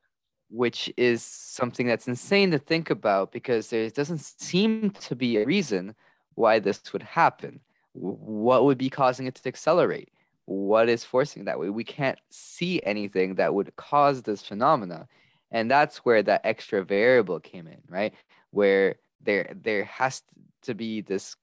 Which 0.49 0.93
is 0.97 1.23
something 1.23 1.87
that's 1.87 2.09
insane 2.09 2.51
to 2.51 2.59
think 2.59 2.91
about 2.91 3.33
because 3.33 3.71
there 3.71 3.89
doesn't 3.91 4.21
seem 4.21 4.91
to 4.91 5.15
be 5.15 5.37
a 5.37 5.47
reason 5.47 5.95
why 6.35 6.59
this 6.59 6.93
would 6.93 7.03
happen. 7.03 7.61
What 7.93 8.65
would 8.65 8.79
be 8.79 8.91
causing 8.91 9.27
it 9.27 9.35
to 9.37 9.49
accelerate? 9.49 10.11
What 10.47 10.89
is 10.89 11.05
forcing 11.05 11.45
that 11.45 11.59
way? 11.59 11.71
We 11.71 11.85
can't 11.85 12.19
see 12.31 12.81
anything 12.83 13.37
that 13.37 13.55
would 13.55 13.75
cause 13.77 14.23
this 14.23 14.43
phenomena. 14.43 15.09
And 15.51 15.71
that's 15.71 15.99
where 15.99 16.23
that 16.23 16.43
extra 16.45 16.85
variable 16.85 17.41
came 17.41 17.67
in, 17.67 17.81
right? 17.89 18.15
Where 18.51 18.97
there 19.21 19.53
there 19.63 19.85
has 19.85 20.23
to 20.63 20.75
be 20.75 21.01
this 21.01 21.37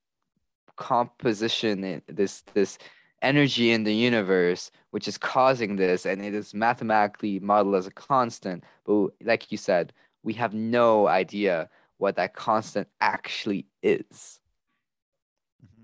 composition, 0.76 1.84
in- 1.84 2.02
this 2.08 2.42
this 2.54 2.78
energy 3.22 3.72
in 3.72 3.84
the 3.84 3.94
universe 3.96 4.70
which 4.92 5.08
is 5.08 5.18
causing 5.18 5.76
this 5.76 6.06
and 6.06 6.24
it 6.24 6.36
is 6.36 6.54
mathematically 6.54 7.40
modeled 7.40 7.74
as 7.74 7.88
a 7.88 7.92
constant 7.92 8.64
but 8.86 9.08
like 9.24 9.52
you 9.52 9.58
said 9.58 9.92
we 10.22 10.34
have 10.34 10.54
no 10.54 11.08
idea 11.08 11.68
what 11.98 12.16
that 12.18 12.34
constant 12.34 12.88
actually 13.02 13.66
is. 13.82 14.40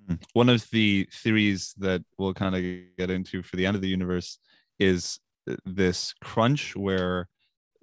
Mm. 0.09 0.21
One 0.33 0.49
of 0.49 0.69
the 0.71 1.07
theories 1.11 1.73
that 1.77 2.03
we'll 2.17 2.33
kind 2.33 2.55
of 2.55 2.97
get 2.97 3.09
into 3.09 3.43
for 3.43 3.55
the 3.55 3.65
end 3.65 3.75
of 3.75 3.81
the 3.81 3.89
universe 3.89 4.39
is 4.79 5.19
uh, 5.49 5.55
this 5.65 6.13
crunch 6.21 6.75
where 6.75 7.27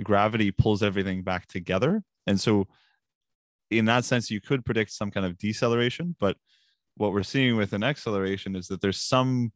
gravity 0.03 0.51
pulls 0.51 0.83
everything 0.83 1.23
back 1.23 1.47
together. 1.47 2.03
And 2.27 2.41
so, 2.41 2.69
in 3.71 3.85
that 3.85 4.05
sense, 4.05 4.31
you 4.31 4.41
could 4.41 4.65
predict 4.65 4.91
some 4.93 5.11
kind 5.11 5.25
of 5.25 5.39
deceleration. 5.39 6.17
But 6.19 6.37
what 6.97 7.13
we're 7.13 7.23
seeing 7.23 7.57
with 7.57 7.73
an 7.73 7.85
acceleration 7.85 8.57
is 8.57 8.67
that 8.69 8.81
there's 8.81 9.01
some 9.01 9.53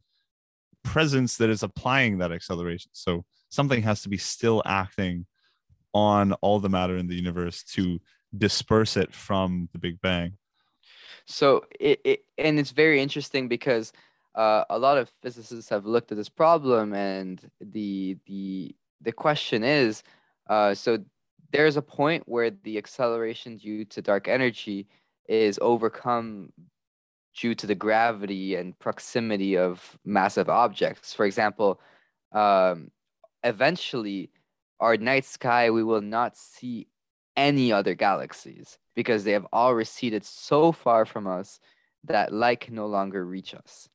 presence 0.83 1.37
that 1.37 1.49
is 1.49 1.63
applying 1.63 2.19
that 2.19 2.31
acceleration. 2.31 2.91
So, 2.93 3.25
something 3.49 3.81
has 3.83 4.01
to 4.03 4.09
be 4.09 4.17
still 4.17 4.61
acting 4.65 5.25
on 5.93 6.33
all 6.33 6.59
the 6.59 6.69
matter 6.69 6.97
in 6.97 7.07
the 7.07 7.15
universe 7.15 7.63
to 7.63 7.99
disperse 8.37 8.97
it 8.97 9.13
from 9.13 9.69
the 9.71 9.79
Big 9.79 10.01
Bang. 10.01 10.33
So 11.25 11.65
it, 11.79 11.99
it 12.03 12.25
and 12.37 12.59
it's 12.59 12.71
very 12.71 13.01
interesting 13.01 13.47
because 13.47 13.91
uh, 14.35 14.63
a 14.69 14.77
lot 14.77 14.97
of 14.97 15.11
physicists 15.21 15.69
have 15.69 15.85
looked 15.85 16.11
at 16.11 16.17
this 16.17 16.29
problem, 16.29 16.93
and 16.93 17.41
the 17.59 18.17
the 18.27 18.75
the 19.01 19.11
question 19.11 19.63
is, 19.63 20.03
uh, 20.49 20.73
so 20.73 20.99
there's 21.51 21.77
a 21.77 21.81
point 21.81 22.23
where 22.27 22.51
the 22.51 22.77
acceleration 22.77 23.57
due 23.57 23.85
to 23.85 24.01
dark 24.01 24.27
energy 24.27 24.87
is 25.27 25.57
overcome 25.61 26.51
due 27.35 27.55
to 27.55 27.67
the 27.67 27.75
gravity 27.75 28.55
and 28.55 28.77
proximity 28.79 29.57
of 29.57 29.97
massive 30.05 30.49
objects. 30.49 31.13
For 31.13 31.25
example, 31.25 31.79
um, 32.31 32.91
eventually, 33.43 34.31
our 34.79 34.97
night 34.97 35.25
sky 35.25 35.69
we 35.69 35.83
will 35.83 36.01
not 36.01 36.37
see 36.37 36.87
any 37.37 37.71
other 37.71 37.95
galaxies 37.95 38.77
because 38.95 39.23
they 39.23 39.33
have 39.33 39.47
all 39.51 39.75
receded 39.75 40.23
so 40.23 40.71
far 40.71 41.05
from 41.05 41.27
us 41.27 41.59
that 42.05 42.33
light 42.33 42.61
can 42.61 42.75
no 42.75 42.87
longer 42.87 43.25
reach 43.25 43.53
us. 43.53 43.89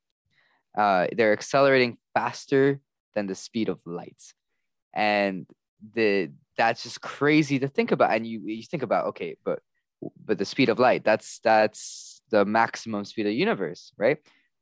Uh, 0.77 1.07
they're 1.17 1.33
accelerating 1.33 1.97
faster 2.15 2.81
than 3.15 3.27
the 3.27 3.35
speed 3.35 3.69
of 3.69 3.81
light, 3.85 4.23
and 4.95 5.47
the 5.95 6.31
that's 6.57 6.83
just 6.83 7.01
crazy 7.01 7.59
to 7.59 7.69
think 7.69 7.91
about. 7.91 8.13
And 8.13 8.27
you 8.27 8.41
you 8.45 8.63
think 8.63 8.83
about 8.83 9.07
okay, 9.07 9.37
but 9.45 9.61
but 10.25 10.39
the 10.39 10.45
speed 10.45 10.69
of 10.69 10.79
light 10.79 11.05
that's 11.05 11.41
that's 11.41 12.23
the 12.31 12.45
maximum 12.45 13.05
speed 13.05 13.27
of 13.27 13.31
the 13.31 13.35
universe, 13.35 13.93
right? 13.97 14.19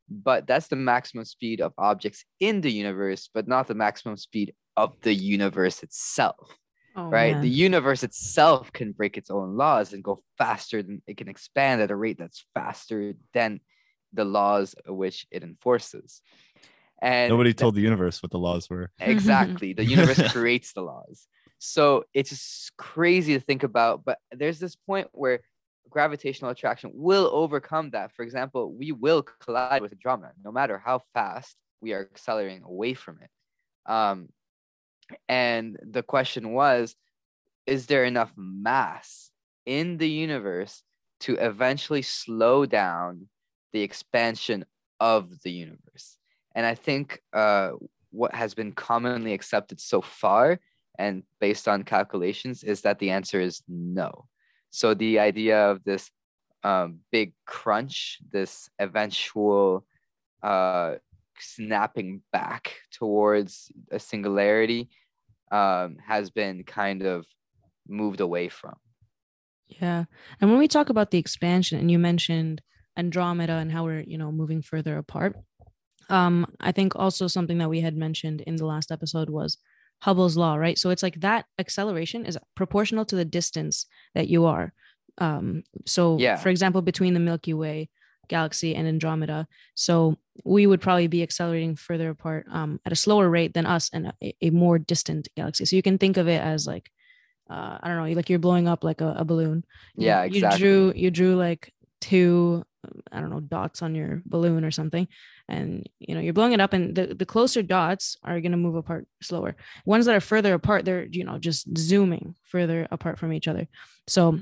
But 0.08 0.46
that's 0.46 0.68
the 0.68 0.76
maximum 0.76 1.26
speed 1.26 1.60
of 1.60 1.74
objects 1.76 2.24
in 2.40 2.62
the 2.62 2.72
universe, 2.72 3.28
but 3.34 3.46
not 3.46 3.66
the 3.66 3.74
maximum 3.74 4.16
speed 4.16 4.54
of 4.76 4.94
the 5.02 5.12
universe 5.12 5.82
itself 5.82 6.56
Oh, 6.96 7.10
right? 7.10 7.32
man. 7.32 7.42
The 7.42 7.48
universe 7.48 8.02
itself 8.02 8.72
can 8.72 8.92
break 8.92 9.16
its 9.16 9.30
own 9.30 9.56
laws 9.56 9.92
and 9.92 10.02
go 10.02 10.22
faster 10.36 10.82
than 10.82 11.02
it 11.06 11.16
can 11.16 11.28
expand 11.28 11.80
at 11.80 11.90
a 11.90 11.96
rate 11.96 12.18
that's 12.18 12.44
faster 12.54 13.14
than 13.32 13.60
the 14.12 14.24
laws 14.24 14.74
which 14.86 15.26
it 15.30 15.42
enforces. 15.42 16.22
And 17.00 17.30
Nobody 17.30 17.54
told 17.54 17.74
the 17.74 17.80
universe 17.80 18.22
what 18.22 18.32
the 18.32 18.38
laws 18.38 18.68
were. 18.68 18.90
exactly 19.00 19.72
the 19.72 19.84
universe 19.84 20.20
creates 20.32 20.72
the 20.72 20.82
laws. 20.82 21.28
So 21.58 22.04
it's 22.14 22.30
just 22.30 22.76
crazy 22.76 23.34
to 23.34 23.40
think 23.40 23.62
about. 23.62 24.04
But 24.04 24.18
there's 24.32 24.58
this 24.58 24.76
point 24.76 25.08
where 25.12 25.40
gravitational 25.90 26.50
attraction 26.50 26.90
will 26.94 27.30
overcome 27.32 27.90
that. 27.90 28.12
For 28.12 28.22
example, 28.22 28.72
we 28.72 28.92
will 28.92 29.22
collide 29.22 29.82
with 29.82 29.92
Andromeda, 29.92 30.32
no 30.44 30.52
matter 30.52 30.78
how 30.78 31.02
fast 31.14 31.56
we 31.80 31.92
are 31.92 32.00
accelerating 32.00 32.64
away 32.64 32.94
from 32.94 33.18
it. 33.22 33.30
Um, 33.90 34.28
and 35.28 35.78
the 35.82 36.02
question 36.02 36.52
was 36.52 36.94
is 37.66 37.86
there 37.86 38.04
enough 38.04 38.32
mass 38.36 39.30
in 39.66 39.98
the 39.98 40.08
universe 40.08 40.82
to 41.20 41.34
eventually 41.34 42.02
slow 42.02 42.64
down 42.64 43.28
the 43.72 43.82
expansion 43.82 44.64
of 45.00 45.42
the 45.42 45.50
universe? 45.50 46.16
And 46.54 46.64
I 46.64 46.74
think 46.74 47.20
uh, 47.32 47.72
what 48.10 48.34
has 48.34 48.54
been 48.54 48.72
commonly 48.72 49.34
accepted 49.34 49.80
so 49.80 50.00
far 50.00 50.60
and 50.98 51.22
based 51.40 51.68
on 51.68 51.84
calculations 51.84 52.64
is 52.64 52.80
that 52.82 52.98
the 52.98 53.10
answer 53.10 53.40
is 53.40 53.62
no. 53.68 54.26
So 54.70 54.94
the 54.94 55.18
idea 55.18 55.70
of 55.70 55.84
this 55.84 56.10
um, 56.64 56.98
big 57.12 57.32
crunch, 57.46 58.18
this 58.32 58.68
eventual 58.78 59.84
uh, 60.42 60.96
snapping 61.40 62.22
back 62.32 62.74
towards 62.92 63.70
a 63.90 63.98
singularity 63.98 64.88
um, 65.50 65.96
has 66.06 66.30
been 66.30 66.64
kind 66.64 67.02
of 67.02 67.26
moved 67.88 68.20
away 68.20 68.48
from. 68.48 68.74
Yeah. 69.66 70.04
And 70.40 70.50
when 70.50 70.58
we 70.58 70.68
talk 70.68 70.88
about 70.88 71.10
the 71.10 71.18
expansion, 71.18 71.78
and 71.78 71.90
you 71.90 71.98
mentioned 71.98 72.62
Andromeda 72.96 73.54
and 73.54 73.70
how 73.70 73.84
we're, 73.84 74.00
you 74.00 74.18
know, 74.18 74.32
moving 74.32 74.62
further 74.62 74.96
apart, 74.98 75.36
um, 76.08 76.46
I 76.60 76.72
think 76.72 76.96
also 76.96 77.26
something 77.26 77.58
that 77.58 77.68
we 77.68 77.80
had 77.80 77.96
mentioned 77.96 78.40
in 78.42 78.56
the 78.56 78.64
last 78.66 78.90
episode 78.90 79.28
was 79.28 79.58
Hubble's 80.00 80.36
law, 80.36 80.54
right? 80.56 80.78
So 80.78 80.90
it's 80.90 81.02
like 81.02 81.20
that 81.20 81.44
acceleration 81.58 82.24
is 82.24 82.38
proportional 82.54 83.04
to 83.06 83.16
the 83.16 83.24
distance 83.24 83.86
that 84.14 84.28
you 84.28 84.46
are. 84.46 84.72
Um, 85.18 85.64
so, 85.84 86.18
Yeah. 86.18 86.36
for 86.36 86.48
example, 86.48 86.80
between 86.80 87.14
the 87.14 87.20
Milky 87.20 87.52
Way 87.52 87.90
galaxy 88.28 88.74
and 88.74 88.86
Andromeda, 88.86 89.46
so 89.74 90.16
we 90.44 90.66
would 90.66 90.80
probably 90.80 91.08
be 91.08 91.22
accelerating 91.22 91.74
further 91.76 92.10
apart 92.10 92.46
um, 92.50 92.78
at 92.86 92.92
a 92.92 92.96
slower 92.96 93.28
rate 93.28 93.54
than 93.54 93.66
us 93.66 93.90
and 93.92 94.12
a, 94.22 94.34
a 94.42 94.50
more 94.50 94.78
distant 94.78 95.28
galaxy. 95.36 95.64
So 95.64 95.76
you 95.76 95.82
can 95.82 95.98
think 95.98 96.16
of 96.16 96.28
it 96.28 96.40
as 96.40 96.66
like, 96.66 96.90
uh, 97.50 97.78
I 97.82 97.88
don't 97.88 97.96
know, 97.96 98.14
like 98.14 98.30
you're 98.30 98.38
blowing 98.38 98.68
up 98.68 98.84
like 98.84 99.00
a, 99.00 99.14
a 99.18 99.24
balloon. 99.24 99.64
You- 99.96 100.06
Yeah, 100.06 100.22
You 100.24 100.30
exactly. 100.36 100.58
drew 100.58 100.92
you 100.94 101.10
drew 101.10 101.34
like 101.36 101.72
two, 102.00 102.64
I 103.10 103.20
don't 103.20 103.30
know, 103.30 103.40
dots 103.40 103.82
on 103.82 103.94
your 103.94 104.22
balloon 104.26 104.64
or 104.64 104.70
something, 104.70 105.08
and 105.48 105.88
you 105.98 106.14
know 106.14 106.20
you're 106.20 106.32
blowing 106.34 106.52
it 106.52 106.60
up, 106.60 106.72
and 106.72 106.94
the 106.94 107.14
the 107.14 107.26
closer 107.26 107.62
dots 107.62 108.16
are 108.22 108.40
gonna 108.40 108.56
move 108.56 108.76
apart 108.76 109.08
slower. 109.22 109.56
Ones 109.84 110.06
that 110.06 110.14
are 110.14 110.20
further 110.20 110.54
apart, 110.54 110.84
they're 110.84 111.06
you 111.10 111.24
know 111.24 111.38
just 111.38 111.66
zooming 111.76 112.36
further 112.44 112.86
apart 112.92 113.18
from 113.18 113.32
each 113.32 113.48
other. 113.48 113.66
So 114.06 114.38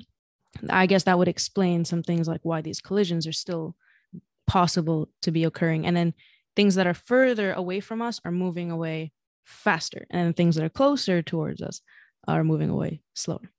I 0.71 0.87
guess 0.87 1.05
that 1.05 1.19
would 1.19 1.29
explain 1.29 1.85
some 1.85 2.03
things 2.03 2.29
like 2.29 2.41
why 2.43 2.61
these 2.61 2.81
collisions 2.81 3.27
are 3.27 3.33
still 3.33 3.77
possible 4.47 5.09
to 5.23 5.31
be 5.31 5.45
occurring, 5.45 5.87
and 5.87 5.97
then 5.97 6.15
things 6.55 6.75
that 6.77 6.87
are 6.87 6.95
further 6.95 7.53
away 7.53 7.81
from 7.81 8.01
us 8.01 8.21
are 8.25 8.33
moving 8.33 8.71
away 8.71 9.13
faster, 9.45 10.07
and 10.11 10.35
things 10.35 10.57
that 10.57 10.65
are 10.65 10.71
closer 10.71 11.23
towards 11.23 11.63
us 11.63 11.81
are 12.27 12.45
moving 12.45 12.71
away 12.71 13.03
slower. 13.15 13.51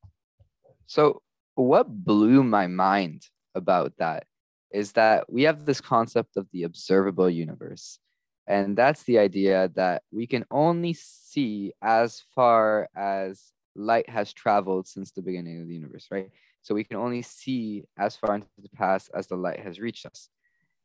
So, 0.87 1.21
what 1.55 1.87
blew 1.89 2.43
my 2.43 2.67
mind 2.67 3.23
about 3.55 3.93
that 3.97 4.25
is 4.71 4.93
that 4.93 5.31
we 5.31 5.43
have 5.43 5.65
this 5.65 5.81
concept 5.81 6.37
of 6.37 6.47
the 6.51 6.63
observable 6.63 7.29
universe. 7.29 7.99
And 8.47 8.77
that's 8.77 9.03
the 9.03 9.19
idea 9.19 9.69
that 9.75 10.03
we 10.11 10.27
can 10.27 10.45
only 10.51 10.93
see 10.93 11.73
as 11.81 12.23
far 12.33 12.89
as 12.95 13.51
light 13.75 14.09
has 14.09 14.31
traveled 14.33 14.87
since 14.87 15.11
the 15.11 15.21
beginning 15.21 15.61
of 15.61 15.67
the 15.67 15.73
universe, 15.73 16.07
right? 16.09 16.29
So 16.67 16.75
we 16.75 16.83
can 16.83 16.97
only 16.97 17.21
see 17.21 17.85
as 17.97 18.15
far 18.15 18.35
into 18.35 18.47
the 18.61 18.69
past 18.69 19.09
as 19.15 19.27
the 19.27 19.35
light 19.35 19.59
has 19.59 19.79
reached 19.79 20.05
us. 20.05 20.29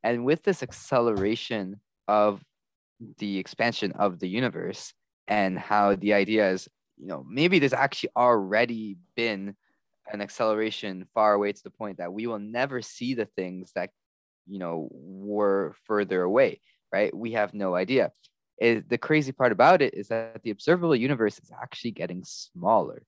And 0.03 0.25
with 0.25 0.43
this 0.43 0.63
acceleration 0.63 1.81
of 2.07 2.43
the 3.19 3.39
expansion 3.39 3.93
of 3.93 4.21
the 4.21 4.29
universe 4.29 4.95
and 5.27 5.59
how 5.59 5.97
the 5.97 6.15
idea 6.15 6.51
is, 6.51 6.69
you 6.97 7.07
know, 7.07 7.25
maybe 7.29 7.59
there's 7.59 7.73
actually 7.73 8.11
already 8.17 8.97
been 9.17 9.57
an 10.13 10.21
acceleration 10.21 11.07
far 11.15 11.35
away 11.35 11.53
to 11.53 11.63
the 11.63 11.71
point 11.71 11.99
that 11.99 12.13
we 12.13 12.27
will 12.27 12.39
never 12.39 12.81
see 12.81 13.15
the 13.15 13.27
things 13.27 13.73
that 13.75 13.91
you 14.47 14.59
know 14.59 14.89
were 14.91 15.75
further 15.87 16.23
away 16.23 16.61
right? 16.93 17.17
We 17.17 17.33
have 17.33 17.55
no 17.55 17.75
idea. 17.75 18.13
It, 18.59 18.89
the 18.89 18.99
crazy 18.99 19.33
part 19.33 19.51
about 19.51 19.83
it 19.83 19.95
is 19.95 20.09
that 20.09 20.43
the 20.43 20.51
observable 20.51 20.95
universe 20.95 21.39
is 21.39 21.51
actually 21.51 21.93
getting 21.93 22.23
smaller. 22.25 23.03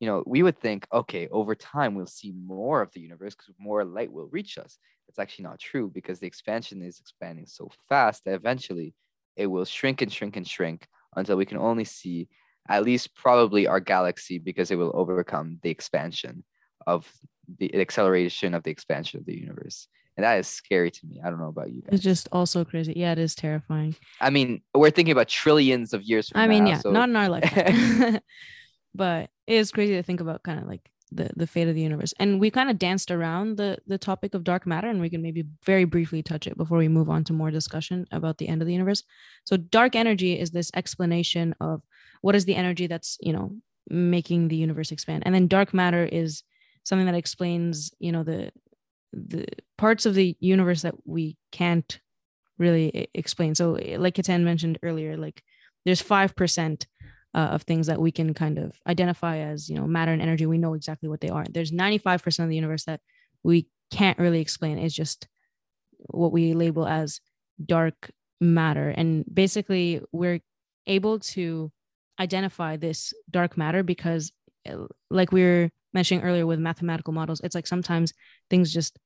You 0.00 0.08
know, 0.08 0.22
we 0.26 0.42
would 0.42 0.58
think, 0.58 0.86
okay, 0.92 1.28
over 1.28 1.54
time 1.54 1.94
we'll 1.94 2.06
see 2.06 2.32
more 2.32 2.82
of 2.82 2.92
the 2.92 3.00
universe 3.00 3.34
because 3.34 3.54
more 3.58 3.84
light 3.84 4.12
will 4.12 4.28
reach 4.30 4.58
us. 4.58 4.78
It's 5.08 5.18
actually 5.18 5.44
not 5.44 5.58
true 5.58 5.90
because 5.92 6.18
the 6.20 6.26
expansion 6.26 6.82
is 6.82 7.00
expanding 7.00 7.46
so 7.46 7.70
fast 7.88 8.24
that 8.24 8.34
eventually 8.34 8.94
it 9.36 9.46
will 9.46 9.64
shrink 9.64 10.02
and 10.02 10.12
shrink 10.12 10.36
and 10.36 10.46
shrink 10.46 10.86
until 11.14 11.36
we 11.36 11.46
can 11.46 11.58
only 11.58 11.84
see 11.84 12.28
at 12.68 12.84
least 12.84 13.14
probably 13.14 13.66
our 13.66 13.80
galaxy 13.80 14.38
because 14.38 14.70
it 14.70 14.76
will 14.76 14.92
overcome 14.94 15.58
the 15.62 15.70
expansion 15.70 16.44
of 16.86 17.10
the 17.58 17.74
acceleration 17.80 18.54
of 18.54 18.64
the 18.64 18.70
expansion 18.70 19.20
of 19.20 19.26
the 19.26 19.34
universe. 19.38 19.88
And 20.16 20.24
that 20.24 20.38
is 20.38 20.48
scary 20.48 20.90
to 20.90 21.06
me. 21.06 21.20
I 21.24 21.30
don't 21.30 21.38
know 21.38 21.48
about 21.48 21.70
you 21.70 21.82
guys. 21.82 21.94
It's 21.94 22.02
just 22.02 22.28
also 22.32 22.64
crazy. 22.64 22.94
Yeah, 22.96 23.12
it 23.12 23.18
is 23.18 23.34
terrifying. 23.34 23.94
I 24.20 24.30
mean, 24.30 24.62
we're 24.74 24.90
thinking 24.90 25.12
about 25.12 25.28
trillions 25.28 25.92
of 25.92 26.02
years 26.02 26.28
from 26.28 26.40
I 26.40 26.48
mean, 26.48 26.64
now, 26.64 26.70
yeah, 26.70 26.78
so- 26.80 26.90
not 26.90 27.08
in 27.08 27.16
our 27.16 27.28
lifetime. 27.28 28.20
but 28.96 29.30
it 29.46 29.54
is 29.54 29.70
crazy 29.70 29.94
to 29.94 30.02
think 30.02 30.20
about 30.20 30.42
kind 30.42 30.58
of 30.58 30.66
like 30.66 30.90
the 31.12 31.30
the 31.36 31.46
fate 31.46 31.68
of 31.68 31.74
the 31.74 31.80
universe. 31.80 32.12
And 32.18 32.40
we 32.40 32.50
kind 32.50 32.70
of 32.70 32.78
danced 32.78 33.10
around 33.10 33.56
the 33.56 33.78
the 33.86 33.98
topic 33.98 34.34
of 34.34 34.44
dark 34.44 34.66
matter 34.66 34.88
and 34.88 35.00
we 35.00 35.10
can 35.10 35.22
maybe 35.22 35.44
very 35.64 35.84
briefly 35.84 36.22
touch 36.22 36.46
it 36.46 36.56
before 36.56 36.78
we 36.78 36.88
move 36.88 37.08
on 37.08 37.24
to 37.24 37.32
more 37.32 37.50
discussion 37.50 38.06
about 38.10 38.38
the 38.38 38.48
end 38.48 38.62
of 38.62 38.66
the 38.66 38.72
universe. 38.72 39.02
So 39.44 39.56
dark 39.56 39.94
energy 39.94 40.38
is 40.38 40.50
this 40.50 40.70
explanation 40.74 41.54
of 41.60 41.82
what 42.22 42.34
is 42.34 42.44
the 42.44 42.56
energy 42.56 42.86
that's, 42.86 43.18
you 43.20 43.32
know, 43.32 43.52
making 43.88 44.48
the 44.48 44.56
universe 44.56 44.90
expand. 44.90 45.22
And 45.26 45.34
then 45.34 45.46
dark 45.46 45.72
matter 45.72 46.04
is 46.04 46.42
something 46.84 47.06
that 47.06 47.14
explains, 47.14 47.92
you 47.98 48.12
know, 48.12 48.24
the 48.24 48.50
the 49.12 49.46
parts 49.78 50.06
of 50.06 50.14
the 50.14 50.36
universe 50.40 50.82
that 50.82 50.94
we 51.04 51.36
can't 51.52 52.00
really 52.58 53.08
explain. 53.14 53.54
So, 53.54 53.72
like 53.98 54.16
Ketan 54.16 54.42
mentioned 54.42 54.78
earlier, 54.82 55.16
like 55.16 55.42
there's 55.84 56.02
five 56.02 56.34
percent 56.34 56.86
uh, 57.36 57.50
of 57.52 57.62
things 57.62 57.86
that 57.86 58.00
we 58.00 58.10
can 58.10 58.32
kind 58.32 58.58
of 58.58 58.80
identify 58.86 59.38
as, 59.38 59.68
you 59.68 59.76
know, 59.76 59.86
matter 59.86 60.12
and 60.12 60.22
energy. 60.22 60.46
We 60.46 60.58
know 60.58 60.72
exactly 60.74 61.08
what 61.08 61.20
they 61.20 61.28
are. 61.28 61.44
There's 61.48 61.70
95 61.70 62.22
percent 62.22 62.44
of 62.44 62.50
the 62.50 62.56
universe 62.56 62.84
that 62.84 63.00
we 63.42 63.68
can't 63.90 64.18
really 64.18 64.40
explain. 64.40 64.78
It's 64.78 64.94
just 64.94 65.28
what 65.98 66.32
we 66.32 66.54
label 66.54 66.86
as 66.86 67.20
dark 67.64 68.10
matter, 68.40 68.88
and 68.88 69.24
basically 69.32 70.00
we're 70.12 70.40
able 70.86 71.18
to 71.18 71.70
identify 72.18 72.76
this 72.76 73.12
dark 73.30 73.58
matter 73.58 73.82
because, 73.82 74.32
eh, 74.64 74.74
like 75.10 75.30
we 75.30 75.42
were 75.42 75.70
mentioning 75.92 76.24
earlier 76.24 76.46
with 76.46 76.58
mathematical 76.58 77.12
models, 77.12 77.40
it's 77.44 77.54
like 77.54 77.66
sometimes 77.66 78.14
things 78.48 78.72
just 78.72 78.98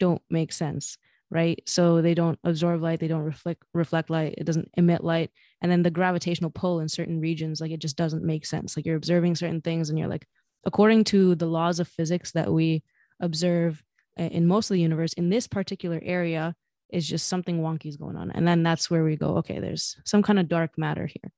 don't 0.00 0.22
make 0.30 0.52
sense 0.52 0.98
right 1.30 1.60
so 1.66 2.00
they 2.00 2.14
don't 2.14 2.38
absorb 2.44 2.80
light 2.82 3.00
they 3.00 3.08
don't 3.08 3.22
reflect 3.22 3.62
reflect 3.74 4.08
light 4.10 4.34
it 4.38 4.44
doesn't 4.44 4.70
emit 4.76 5.04
light 5.04 5.30
and 5.60 5.70
then 5.70 5.82
the 5.82 5.90
gravitational 5.90 6.50
pull 6.50 6.80
in 6.80 6.88
certain 6.88 7.20
regions 7.20 7.60
like 7.60 7.70
it 7.70 7.80
just 7.80 7.96
doesn't 7.96 8.24
make 8.24 8.46
sense 8.46 8.76
like 8.76 8.86
you're 8.86 8.96
observing 8.96 9.34
certain 9.34 9.60
things 9.60 9.90
and 9.90 9.98
you're 9.98 10.08
like 10.08 10.26
according 10.64 11.04
to 11.04 11.34
the 11.34 11.46
laws 11.46 11.80
of 11.80 11.88
physics 11.88 12.32
that 12.32 12.50
we 12.52 12.82
observe 13.20 13.82
in 14.16 14.46
most 14.46 14.70
of 14.70 14.74
the 14.74 14.80
universe 14.80 15.12
in 15.14 15.28
this 15.28 15.46
particular 15.46 16.00
area 16.02 16.54
is 16.90 17.06
just 17.06 17.28
something 17.28 17.60
wonky 17.60 17.86
is 17.86 17.96
going 17.98 18.16
on 18.16 18.30
and 18.30 18.48
then 18.48 18.62
that's 18.62 18.90
where 18.90 19.04
we 19.04 19.14
go 19.14 19.36
okay 19.36 19.58
there's 19.60 19.96
some 20.06 20.22
kind 20.22 20.38
of 20.38 20.48
dark 20.48 20.78
matter 20.78 21.06
here 21.06 21.30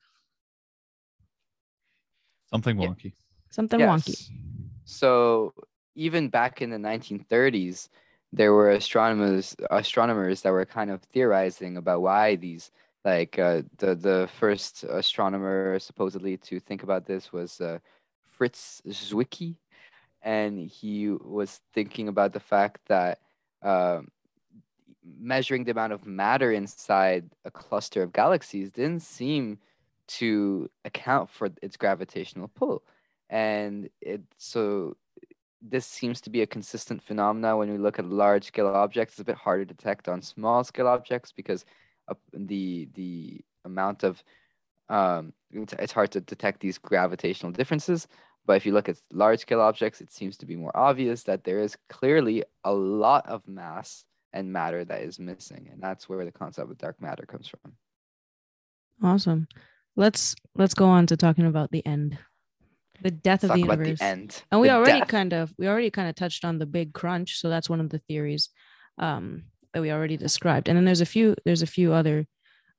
Something 2.51 2.79
Yeah. 2.79 2.89
wonky. 2.89 3.13
something 3.51 3.79
Yes. 3.81 4.07
wonky 4.09 4.17
So 4.85 5.53
even 5.95 6.29
back 6.29 6.63
in 6.63 6.71
the 6.71 6.79
1930s, 6.79 7.89
there 8.33 8.53
were 8.53 8.71
astronomers 8.71 9.57
astronomers 9.71 10.43
that 10.43 10.53
were 10.53 10.65
kind 10.65 10.91
of 10.91 11.03
theorizing 11.03 11.77
about 11.77 12.03
why 12.03 12.37
these 12.37 12.71
like 13.05 13.39
uh, 13.39 13.63
the 13.79 13.95
the 13.95 14.29
first 14.39 14.85
astronomer 14.85 15.79
supposedly 15.79 16.37
to 16.37 16.61
think 16.61 16.83
about 16.83 17.07
this 17.07 17.33
was 17.33 17.61
uh, 17.61 17.79
Fritz 18.25 18.83
Zwicky, 18.87 19.57
and 20.23 20.59
he 20.59 21.09
was 21.09 21.61
thinking 21.73 22.09
about 22.09 22.33
the 22.33 22.41
fact 22.41 22.81
that 22.87 23.19
um, 23.63 24.09
measuring 25.19 25.65
the 25.65 25.71
amount 25.71 25.93
of 25.93 26.07
matter 26.07 26.53
inside 26.53 27.31
a 27.45 27.51
cluster 27.51 28.03
of 28.03 28.13
galaxies 28.13 28.73
didn't 28.73 29.03
seem 29.03 29.59
to 30.07 30.69
account 30.85 31.31
for 31.31 31.49
its 31.63 31.77
gravitational 31.77 32.49
pull. 32.49 32.83
And 33.29 33.89
it 34.01 34.23
so 34.39 34.97
this 35.63 35.87
seems 35.87 36.21
to 36.23 36.31
be 36.31 36.43
a 36.43 36.47
consistent 36.47 37.03
phenomena 37.03 37.57
when 37.57 37.71
we 37.71 37.79
look 37.79 37.99
at 37.99 38.07
large 38.07 38.45
scale 38.45 38.69
objects. 38.69 39.15
It's 39.15 39.21
a 39.21 39.25
bit 39.25 39.37
harder 39.37 39.65
to 39.65 39.75
detect 39.75 40.09
on 40.09 40.23
small 40.23 40.65
scale 40.65 40.87
objects 40.87 41.33
because 41.33 41.65
the 42.33 42.89
the 42.95 43.41
amount 43.65 44.03
of 44.03 44.23
um 44.89 45.33
it's 45.51 45.93
hard 45.93 46.11
to 46.13 46.21
detect 46.21 46.61
these 46.61 46.79
gravitational 46.79 47.53
differences. 47.53 48.09
But 48.47 48.57
if 48.57 48.67
you 48.67 48.73
look 48.73 48.89
at 48.89 49.01
large 49.13 49.41
scale 49.41 49.61
objects 49.61 50.01
it 50.01 50.11
seems 50.11 50.37
to 50.39 50.47
be 50.47 50.57
more 50.57 50.77
obvious 50.77 51.25
that 51.25 51.45
there 51.45 51.61
is 51.61 51.77
clearly 51.89 52.43
a 52.65 52.73
lot 52.73 53.27
of 53.29 53.47
mass 53.47 54.05
and 54.33 54.53
matter 54.53 54.85
that 54.85 55.03
is 55.03 55.19
missing. 55.19 55.69
And 55.73 55.83
that's 55.83 56.09
where 56.09 56.25
the 56.25 56.33
concept 56.33 56.71
of 56.71 56.79
dark 56.79 57.01
matter 57.01 57.27
comes 57.27 57.49
from. 57.49 57.73
Awesome. 59.03 59.47
Let's 59.97 60.35
let's 60.57 60.75
go 60.75 60.87
on 60.87 61.07
to 61.09 61.17
talking 61.17 61.47
about 61.47 61.71
the 61.71 61.85
end 61.87 62.19
the 63.03 63.11
death 63.11 63.43
Let's 63.43 63.51
of 63.51 63.55
the 63.57 63.61
universe 63.61 63.99
the 63.99 64.05
end. 64.05 64.43
And 64.51 64.61
we 64.61 64.69
the 64.69 64.75
already 64.75 65.01
death. 65.01 65.09
kind 65.09 65.33
of 65.33 65.53
we 65.59 65.69
already 65.69 65.91
kind 65.91 66.09
of 66.09 66.15
touched 66.15 66.45
on 66.45 66.59
the 66.59 66.67
big 66.67 66.93
crunch. 66.93 67.39
So 67.41 67.49
that's 67.49 67.69
one 67.71 67.81
of 67.81 67.91
the 67.91 67.99
theories 67.99 68.49
um 68.99 69.45
that 69.73 69.81
we 69.81 69.91
already 69.93 70.17
described. 70.17 70.69
And 70.69 70.77
then 70.77 70.85
there's 70.85 71.01
a 71.01 71.07
few 71.07 71.35
there's 71.45 71.63
a 71.63 71.67
few 71.67 71.93
other 71.93 72.27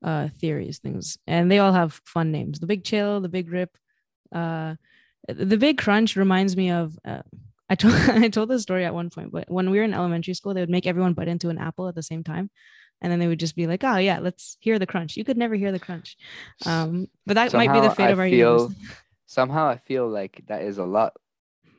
uh 0.04 0.30
theories 0.40 0.80
things. 0.80 1.18
And 1.28 1.50
they 1.52 1.60
all 1.60 1.74
have 1.74 2.02
fun 2.06 2.32
names. 2.32 2.60
The 2.60 2.68
big 2.68 2.84
chill 2.84 3.22
the 3.22 3.30
big 3.30 3.52
rip 3.52 3.78
uh 4.34 4.76
the 5.28 5.58
big 5.58 5.78
crunch 5.78 6.16
reminds 6.16 6.58
me 6.58 6.72
of 6.72 6.98
uh, 7.06 7.22
I 7.70 7.76
told 7.76 7.94
I 8.10 8.28
told 8.30 8.50
this 8.50 8.64
story 8.64 8.86
at 8.86 8.94
one 8.94 9.10
point, 9.10 9.32
but 9.32 9.50
when 9.50 9.70
we 9.70 9.78
were 9.78 9.84
in 9.84 9.94
elementary 9.94 10.34
school, 10.34 10.54
they 10.54 10.62
would 10.62 10.70
make 10.70 10.88
everyone 10.88 11.14
bite 11.14 11.28
into 11.28 11.50
an 11.50 11.58
apple 11.58 11.88
at 11.88 11.96
the 11.96 12.04
same 12.04 12.24
time, 12.24 12.50
and 13.02 13.12
then 13.12 13.20
they 13.20 13.28
would 13.28 13.40
just 13.40 13.56
be 13.56 13.68
like, 13.68 13.84
"Oh 13.84 13.98
yeah, 13.98 14.20
let's 14.20 14.58
hear 14.60 14.80
the 14.80 14.88
crunch." 14.88 15.16
You 15.16 15.24
could 15.24 15.38
never 15.38 15.56
hear 15.56 15.72
the 15.72 15.80
crunch, 15.80 16.18
um, 16.66 17.08
but 17.26 17.36
that 17.36 17.54
might 17.54 17.72
be 17.72 17.80
the 17.80 17.92
fate 17.94 18.08
I 18.08 18.10
of 18.10 18.20
our 18.20 18.28
feel- 18.28 18.62
universe. 18.72 18.76
somehow 19.32 19.66
I 19.66 19.78
feel 19.78 20.10
like 20.10 20.44
that 20.48 20.64
is 20.64 20.78
a 20.78 20.84
lot 20.84 21.14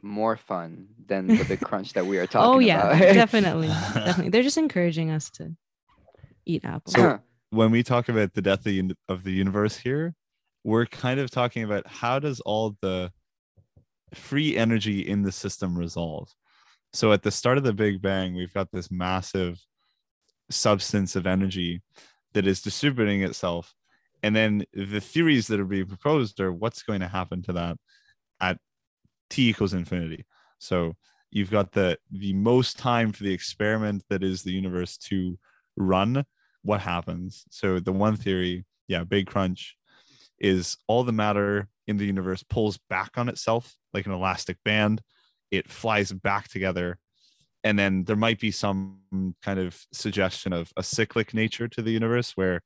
more 0.01 0.39
fun 0.39 0.89
than 1.07 1.27
the 1.27 1.45
big 1.45 1.61
crunch 1.61 1.93
that 1.93 2.07
we 2.07 2.19
are 2.19 2.23
oh, 2.23 2.27
talking 2.27 2.55
Oh 2.55 2.59
yeah, 2.59 2.89
about. 2.89 3.15
definitely, 3.15 3.69
definitely. 3.69 4.31
They're 4.31 4.43
just 4.43 4.57
encouraging 4.67 5.11
us 5.11 5.29
to 5.33 5.55
eat 6.47 6.65
apples. 6.65 6.95
So- 6.95 7.21
when 7.51 7.71
we 7.71 7.83
talk 7.83 8.09
about 8.09 8.33
the 8.33 8.41
death 8.41 8.61
of 8.61 8.65
the, 8.65 8.97
of 9.11 9.25
the 9.25 9.33
universe 9.33 9.77
here, 9.77 10.15
we're 10.65 10.87
kind 10.87 11.21
of 11.21 11.31
talking 11.31 11.65
about 11.65 11.87
how 11.87 12.19
does 12.19 12.41
all 12.41 12.79
the 12.81 13.13
free 14.15 14.57
energy 14.57 15.01
in 15.07 15.21
the 15.21 15.33
system 15.33 15.77
resolve. 15.77 16.33
So 16.95 17.13
at 17.13 17.23
the 17.23 17.31
start 17.31 17.59
of 17.59 17.65
the 17.65 17.75
Big 17.75 18.01
Bang, 18.01 18.35
we've 18.35 18.55
got 18.55 18.71
this 18.73 18.91
massive 18.91 19.61
substance 20.51 21.15
of 21.15 21.27
energy 21.27 21.83
that 22.33 22.47
is 22.47 22.63
distributing 22.63 23.23
itself. 23.23 23.75
And 24.23 24.37
then 24.37 24.65
the 24.73 25.01
theories 25.01 25.49
that 25.49 25.61
are 25.61 25.65
being 25.65 25.87
proposed 25.87 26.41
are 26.41 26.53
what's 26.53 26.83
going 26.83 27.01
to 27.01 27.09
happen 27.09 27.43
to 27.43 27.53
that 27.55 27.77
at 28.41 28.59
t 29.31 29.49
equals 29.49 29.75
infinity. 29.75 30.25
So 30.59 30.95
you've 31.31 31.51
got 31.51 31.73
the 31.73 31.99
the 32.11 32.33
most 32.35 32.79
time 32.79 33.13
for 33.13 33.25
the 33.25 33.33
experiment 33.33 34.05
that 34.11 34.23
is 34.23 34.43
the 34.43 34.53
universe 34.53 34.97
to 34.99 35.39
run 35.77 36.25
what 36.63 36.81
happens. 36.81 37.45
So 37.51 37.81
the 37.81 37.93
one 37.93 38.17
theory, 38.17 38.65
yeah, 38.87 39.05
big 39.05 39.27
crunch 39.27 39.77
is 40.39 40.77
all 40.87 41.03
the 41.05 41.13
matter 41.13 41.69
in 41.87 41.97
the 41.97 42.07
universe 42.07 42.43
pulls 42.43 42.79
back 42.89 43.13
on 43.17 43.29
itself 43.29 43.75
like 43.93 44.07
an 44.07 44.13
elastic 44.13 44.59
band. 44.65 45.01
It 45.51 45.71
flies 45.71 46.13
back 46.13 46.49
together. 46.49 46.99
And 47.65 47.79
then 47.79 48.05
there 48.05 48.17
might 48.17 48.41
be 48.41 48.51
some 48.51 49.35
kind 49.43 49.59
of 49.59 49.81
suggestion 49.93 50.53
of 50.53 50.73
a 50.77 50.83
cyclic 50.83 51.33
nature 51.33 51.69
to 51.69 51.83
the 51.83 51.93
universe 51.93 52.37
where 52.37 52.61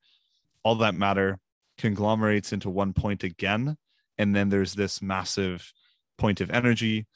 all 0.62 0.74
that 0.76 0.94
matter 0.94 1.38
conglomerates 1.78 2.52
into 2.52 2.70
one 2.70 2.92
point 2.92 3.24
again. 3.24 3.76
And 4.18 4.34
then 4.34 4.48
there's 4.48 4.74
this 4.74 5.02
massive 5.02 5.72
point 6.18 6.40
of 6.40 6.50
energy. 6.50 7.06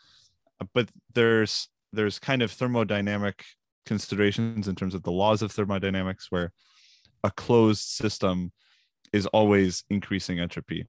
Uh, 0.61 0.67
but 0.75 0.89
there's 1.15 1.69
there's 1.93 2.19
kind 2.19 2.43
of 2.43 2.53
thermodynamic 2.53 3.43
considerations 3.87 4.69
in 4.69 4.75
terms 4.75 4.95
of 4.95 5.03
the 5.03 5.11
laws 5.11 5.43
of 5.43 5.51
thermodynamics 5.51 6.27
where 6.31 6.53
a 7.25 7.31
closed 7.31 7.83
system 7.83 8.53
is 9.13 9.27
always 9.27 9.85
increasing 9.91 10.39
entropy. 10.39 10.87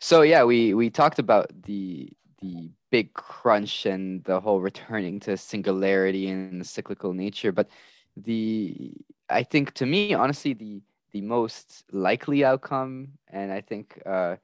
So 0.00 0.22
yeah, 0.22 0.44
we 0.44 0.74
we 0.74 0.90
talked 0.90 1.18
about 1.18 1.50
the 1.62 2.10
the 2.42 2.70
big 2.90 3.12
crunch 3.14 3.86
and 3.86 4.22
the 4.24 4.40
whole 4.40 4.60
returning 4.60 5.20
to 5.20 5.36
singularity 5.36 6.28
and 6.28 6.60
the 6.60 6.64
cyclical 6.64 7.12
nature, 7.12 7.52
but 7.52 7.68
the 8.16 8.92
I 9.28 9.42
think 9.42 9.72
to 9.74 9.86
me 9.86 10.14
honestly 10.14 10.52
the 10.52 10.82
the 11.14 11.20
most 11.20 11.84
likely 11.92 12.44
outcome, 12.44 13.12
and 13.28 13.52
I 13.52 13.60
think 13.60 14.02
uh, 14.04 14.34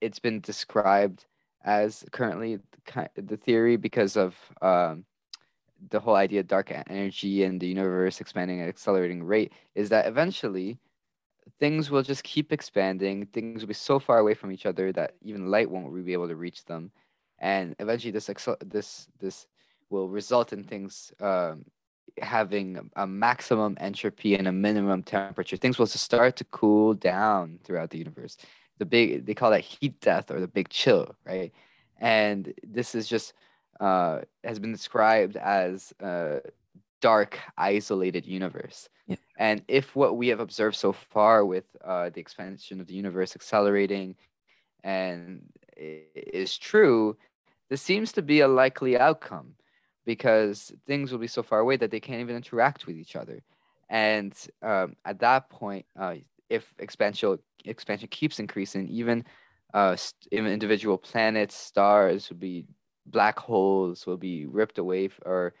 it's 0.00 0.20
been 0.20 0.40
described 0.40 1.26
as 1.64 2.04
currently 2.12 2.60
the, 2.72 3.10
the 3.20 3.36
theory 3.36 3.76
because 3.76 4.16
of 4.16 4.36
um, 4.62 5.04
the 5.90 5.98
whole 5.98 6.14
idea 6.14 6.38
of 6.38 6.46
dark 6.46 6.70
energy 6.70 7.42
and 7.42 7.60
the 7.60 7.66
universe 7.66 8.20
expanding 8.20 8.60
at 8.60 8.68
accelerating 8.68 9.24
rate 9.24 9.52
is 9.74 9.88
that 9.88 10.06
eventually 10.06 10.78
things 11.58 11.90
will 11.90 12.04
just 12.04 12.22
keep 12.22 12.52
expanding. 12.52 13.26
Things 13.26 13.60
will 13.60 13.68
be 13.68 13.74
so 13.74 13.98
far 13.98 14.18
away 14.18 14.34
from 14.34 14.52
each 14.52 14.64
other 14.64 14.92
that 14.92 15.14
even 15.22 15.50
light 15.50 15.68
won't 15.68 15.92
be 16.06 16.12
able 16.12 16.28
to 16.28 16.36
reach 16.36 16.64
them, 16.66 16.92
and 17.40 17.74
eventually 17.80 18.12
this 18.12 18.30
this 18.64 19.08
this 19.18 19.48
will 19.90 20.08
result 20.08 20.52
in 20.52 20.62
things 20.62 21.12
um, 21.20 21.64
having 22.20 22.90
a 22.96 23.06
maximum 23.06 23.76
entropy 23.80 24.34
and 24.34 24.48
a 24.48 24.52
minimum 24.52 25.02
temperature. 25.02 25.56
Things 25.56 25.78
will 25.78 25.86
start 25.86 26.36
to 26.36 26.44
cool 26.44 26.94
down 26.94 27.58
throughout 27.64 27.90
the 27.90 27.98
universe. 27.98 28.36
The 28.78 28.84
big 28.86 29.26
they 29.26 29.34
call 29.34 29.50
that 29.50 29.60
heat 29.60 30.00
death 30.00 30.30
or 30.30 30.40
the 30.40 30.48
big 30.48 30.68
chill, 30.68 31.14
right? 31.24 31.52
And 31.98 32.52
this 32.62 32.94
is 32.94 33.06
just 33.06 33.32
uh, 33.80 34.20
has 34.44 34.58
been 34.58 34.72
described 34.72 35.36
as 35.36 35.92
a 36.00 36.40
dark, 37.00 37.38
isolated 37.58 38.26
universe. 38.26 38.88
Yeah. 39.06 39.16
And 39.36 39.62
if 39.68 39.94
what 39.96 40.16
we 40.16 40.28
have 40.28 40.40
observed 40.40 40.76
so 40.76 40.92
far 40.92 41.44
with 41.44 41.64
uh, 41.84 42.10
the 42.10 42.20
expansion 42.20 42.80
of 42.80 42.86
the 42.86 42.94
universe 42.94 43.34
accelerating 43.34 44.16
and 44.84 45.42
is 45.76 46.56
true, 46.58 47.16
this 47.68 47.82
seems 47.82 48.12
to 48.12 48.22
be 48.22 48.40
a 48.40 48.48
likely 48.48 48.98
outcome 48.98 49.54
because 50.04 50.72
things 50.86 51.12
will 51.12 51.18
be 51.18 51.26
so 51.26 51.42
far 51.42 51.60
away 51.60 51.76
that 51.76 51.90
they 51.90 52.00
can't 52.00 52.20
even 52.20 52.36
interact 52.36 52.86
with 52.86 52.96
each 52.96 53.16
other. 53.16 53.42
And 53.88 54.34
um, 54.62 54.96
at 55.04 55.20
that 55.20 55.50
point, 55.50 55.86
uh, 55.98 56.16
if 56.48 56.72
expansion 56.78 57.38
expansion 57.64 58.08
keeps 58.08 58.40
increasing, 58.40 58.88
even 58.88 59.24
uh, 59.74 59.96
individual 60.30 60.98
planets, 60.98 61.54
stars 61.54 62.30
will 62.30 62.38
be 62.38 62.66
black 63.06 63.38
holes 63.38 64.06
will 64.06 64.16
be 64.16 64.46
ripped 64.46 64.78
away 64.78 65.10
or 65.26 65.54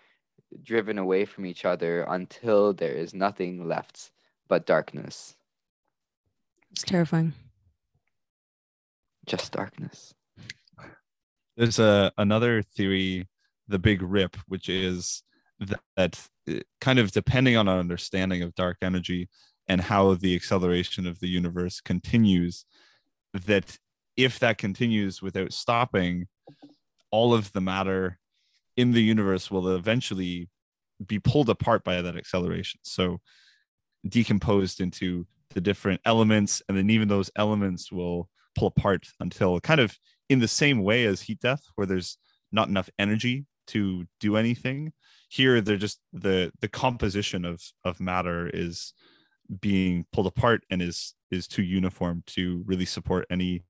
driven 0.62 0.98
away 0.98 1.24
from 1.24 1.46
each 1.46 1.64
other 1.64 2.02
until 2.08 2.72
there 2.72 2.92
is 2.92 3.14
nothing 3.14 3.66
left 3.66 4.10
but 4.48 4.66
darkness. 4.66 5.36
It's 6.70 6.82
terrifying. 6.82 7.32
Just 9.26 9.52
darkness. 9.52 10.14
There's 11.56 11.78
a 11.78 12.12
another 12.18 12.62
theory, 12.62 13.28
the 13.68 13.78
big 13.78 14.02
rip, 14.02 14.36
which 14.48 14.68
is 14.68 15.22
that, 15.96 16.28
uh, 16.50 16.60
kind 16.80 16.98
of 16.98 17.12
depending 17.12 17.56
on 17.56 17.68
our 17.68 17.78
understanding 17.78 18.42
of 18.42 18.54
dark 18.54 18.78
energy 18.82 19.28
and 19.68 19.80
how 19.80 20.14
the 20.14 20.34
acceleration 20.34 21.06
of 21.06 21.20
the 21.20 21.28
universe 21.28 21.80
continues, 21.80 22.64
that 23.32 23.78
if 24.16 24.38
that 24.40 24.58
continues 24.58 25.22
without 25.22 25.52
stopping, 25.52 26.26
all 27.10 27.32
of 27.32 27.52
the 27.52 27.60
matter 27.60 28.18
in 28.76 28.92
the 28.92 29.02
universe 29.02 29.50
will 29.50 29.68
eventually 29.76 30.48
be 31.06 31.18
pulled 31.18 31.48
apart 31.48 31.84
by 31.84 32.02
that 32.02 32.16
acceleration. 32.16 32.80
So 32.82 33.20
decomposed 34.06 34.80
into 34.80 35.26
the 35.50 35.60
different 35.60 36.00
elements, 36.04 36.62
and 36.68 36.76
then 36.76 36.90
even 36.90 37.08
those 37.08 37.30
elements 37.36 37.92
will 37.92 38.28
pull 38.54 38.68
apart 38.68 39.06
until 39.20 39.60
kind 39.60 39.80
of 39.80 39.96
in 40.28 40.40
the 40.40 40.48
same 40.48 40.82
way 40.82 41.04
as 41.04 41.22
heat 41.22 41.40
death, 41.40 41.62
where 41.74 41.86
there's 41.86 42.18
not 42.50 42.68
enough 42.68 42.90
energy 42.98 43.46
to 43.72 44.06
do 44.20 44.36
anything. 44.36 44.92
Here, 45.28 45.60
they're 45.60 45.76
just 45.76 46.00
the 46.12 46.52
the 46.60 46.68
composition 46.68 47.44
of 47.44 47.62
of 47.84 48.00
matter 48.00 48.50
is 48.52 48.92
being 49.60 50.06
pulled 50.12 50.26
apart 50.26 50.64
and 50.70 50.80
is 50.80 51.14
is 51.30 51.46
too 51.46 51.62
uniform 51.62 52.22
to 52.26 52.62
really 52.66 52.84
support 52.84 53.26
any 53.30 53.64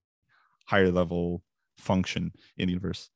higher 0.67 0.91
level 0.91 1.43
function 1.79 2.33
in 2.57 2.67
the 2.67 2.73
universe. 2.73 3.11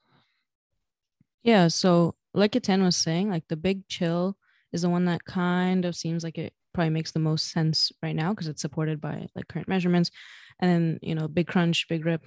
Yeah. 1.42 1.68
So, 1.68 2.14
like 2.34 2.52
Ketan 2.52 2.82
was 2.82 2.96
saying, 2.96 3.30
like 3.30 3.44
the 3.48 3.56
big 3.56 3.86
chill 3.88 4.36
is 4.72 4.82
the 4.82 4.90
one 4.90 5.04
that 5.06 5.24
kind 5.24 5.84
of 5.84 5.94
seems 5.94 6.24
like 6.24 6.38
it 6.38 6.52
probably 6.74 6.90
makes 6.90 7.12
the 7.12 7.18
most 7.18 7.50
sense 7.50 7.90
right 8.02 8.14
now 8.14 8.30
because 8.30 8.48
it's 8.48 8.60
supported 8.60 9.00
by 9.00 9.26
like 9.34 9.48
current 9.48 9.68
measurements. 9.68 10.10
And 10.58 10.70
then, 10.70 10.98
you 11.02 11.14
know, 11.14 11.28
big 11.28 11.46
crunch, 11.46 11.86
big 11.88 12.06
rip, 12.06 12.24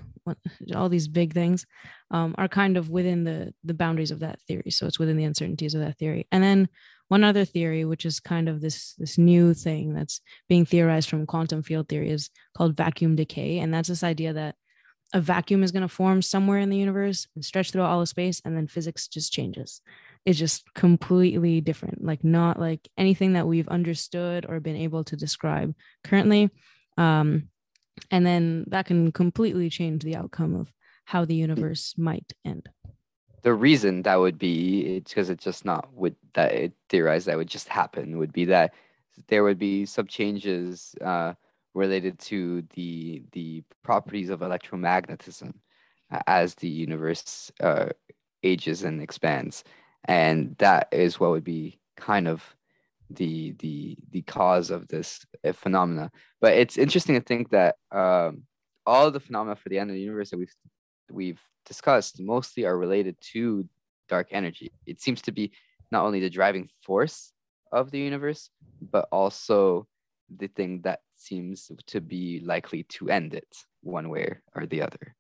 all 0.75 0.89
these 0.89 1.07
big 1.07 1.33
things 1.33 1.65
um, 2.11 2.35
are 2.37 2.47
kind 2.47 2.77
of 2.77 2.89
within 2.89 3.23
the 3.23 3.53
the 3.63 3.73
boundaries 3.73 4.11
of 4.11 4.19
that 4.19 4.39
theory. 4.41 4.69
So 4.69 4.85
it's 4.85 4.99
within 4.99 5.17
the 5.17 5.23
uncertainties 5.23 5.73
of 5.73 5.81
that 5.81 5.97
theory. 5.97 6.27
And 6.31 6.43
then 6.43 6.69
one 7.07 7.23
other 7.23 7.43
theory, 7.43 7.85
which 7.85 8.05
is 8.05 8.19
kind 8.19 8.47
of 8.47 8.61
this 8.61 8.93
this 8.99 9.17
new 9.17 9.53
thing 9.53 9.93
that's 9.93 10.21
being 10.47 10.65
theorized 10.65 11.09
from 11.09 11.25
quantum 11.25 11.63
field 11.63 11.89
theory, 11.89 12.11
is 12.11 12.29
called 12.55 12.77
vacuum 12.77 13.15
decay, 13.15 13.59
and 13.59 13.73
that's 13.73 13.89
this 13.89 14.03
idea 14.03 14.33
that 14.33 14.55
a 15.13 15.19
vacuum 15.19 15.63
is 15.63 15.71
going 15.71 15.81
to 15.81 15.87
form 15.87 16.21
somewhere 16.21 16.59
in 16.59 16.69
the 16.69 16.77
universe 16.77 17.27
and 17.35 17.43
stretch 17.43 17.71
through 17.71 17.81
all 17.81 18.01
of 18.01 18.07
space 18.07 18.41
and 18.45 18.55
then 18.55 18.67
physics 18.67 19.07
just 19.07 19.33
changes 19.33 19.81
it's 20.25 20.37
just 20.37 20.71
completely 20.73 21.61
different 21.61 22.03
like 22.03 22.23
not 22.23 22.59
like 22.59 22.87
anything 22.97 23.33
that 23.33 23.47
we've 23.47 23.67
understood 23.69 24.45
or 24.47 24.59
been 24.59 24.75
able 24.75 25.03
to 25.03 25.15
describe 25.15 25.73
currently 26.03 26.49
um, 26.97 27.47
and 28.11 28.25
then 28.25 28.65
that 28.67 28.85
can 28.85 29.11
completely 29.11 29.69
change 29.69 30.03
the 30.03 30.15
outcome 30.15 30.55
of 30.55 30.71
how 31.05 31.25
the 31.25 31.35
universe 31.35 31.95
might 31.97 32.33
end. 32.45 32.69
The 33.41 33.53
reason 33.53 34.03
that 34.03 34.19
would 34.19 34.37
be 34.37 34.97
it's 34.97 35.11
because 35.11 35.29
it's 35.29 35.43
just 35.43 35.65
not 35.65 35.91
would 35.93 36.15
that 36.33 36.53
it 36.53 36.73
theorized 36.89 37.27
that 37.27 37.37
would 37.37 37.47
just 37.47 37.69
happen 37.69 38.17
would 38.17 38.33
be 38.33 38.45
that 38.45 38.73
there 39.27 39.43
would 39.43 39.57
be 39.57 39.85
some 39.85 40.07
changes 40.07 40.93
uh, 41.01 41.33
related 41.73 42.19
to 42.19 42.63
the 42.75 43.23
the 43.31 43.63
properties 43.83 44.29
of 44.29 44.41
electromagnetism 44.41 45.53
as 46.27 46.55
the 46.55 46.67
universe 46.67 47.51
uh, 47.61 47.89
ages 48.43 48.83
and 48.83 49.01
expands, 49.01 49.63
and 50.05 50.55
that 50.57 50.87
is 50.91 51.19
what 51.19 51.31
would 51.31 51.43
be 51.43 51.79
kind 51.95 52.27
of 52.27 52.55
the 53.09 53.55
the 53.59 53.97
the 54.11 54.21
cause 54.21 54.69
of 54.69 54.87
this 54.87 55.25
uh, 55.45 55.51
phenomena. 55.51 56.11
But 56.41 56.53
it's 56.53 56.77
interesting 56.77 57.15
to 57.15 57.21
think 57.21 57.49
that 57.49 57.75
um, 57.91 58.43
all 58.85 59.11
the 59.11 59.19
phenomena 59.19 59.55
for 59.55 59.69
the 59.69 59.79
end 59.79 59.89
of 59.89 59.95
the 59.95 60.01
universe 60.01 60.29
that 60.31 60.37
we've 60.37 60.53
we've 61.11 61.41
discussed 61.65 62.21
mostly 62.21 62.65
are 62.65 62.77
related 62.77 63.15
to 63.33 63.67
dark 64.07 64.27
energy. 64.31 64.71
It 64.85 65.01
seems 65.01 65.21
to 65.23 65.31
be 65.31 65.51
not 65.91 66.05
only 66.05 66.19
the 66.19 66.29
driving 66.29 66.69
force 66.83 67.31
of 67.71 67.91
the 67.91 67.99
universe, 67.99 68.49
but 68.81 69.07
also 69.11 69.87
the 70.37 70.47
thing 70.47 70.81
that 70.83 70.99
seems 71.15 71.71
to 71.87 72.01
be 72.01 72.41
likely 72.43 72.83
to 72.83 73.09
end 73.09 73.33
it 73.33 73.47
one 73.81 74.09
way 74.09 74.37
or 74.55 74.65
the 74.65 74.81
other. 74.81 75.15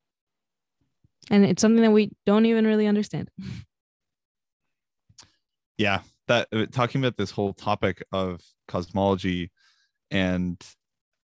And 1.29 1.45
it's 1.45 1.61
something 1.61 1.83
that 1.83 1.91
we 1.91 2.11
don't 2.25 2.45
even 2.45 2.65
really 2.65 2.87
understand. 2.87 3.29
Yeah, 5.77 6.01
that 6.29 6.47
uh, 6.53 6.65
talking 6.71 7.01
about 7.01 7.17
this 7.17 7.31
whole 7.31 7.53
topic 7.53 8.03
of 8.13 8.39
cosmology 8.67 9.51
and 10.11 10.57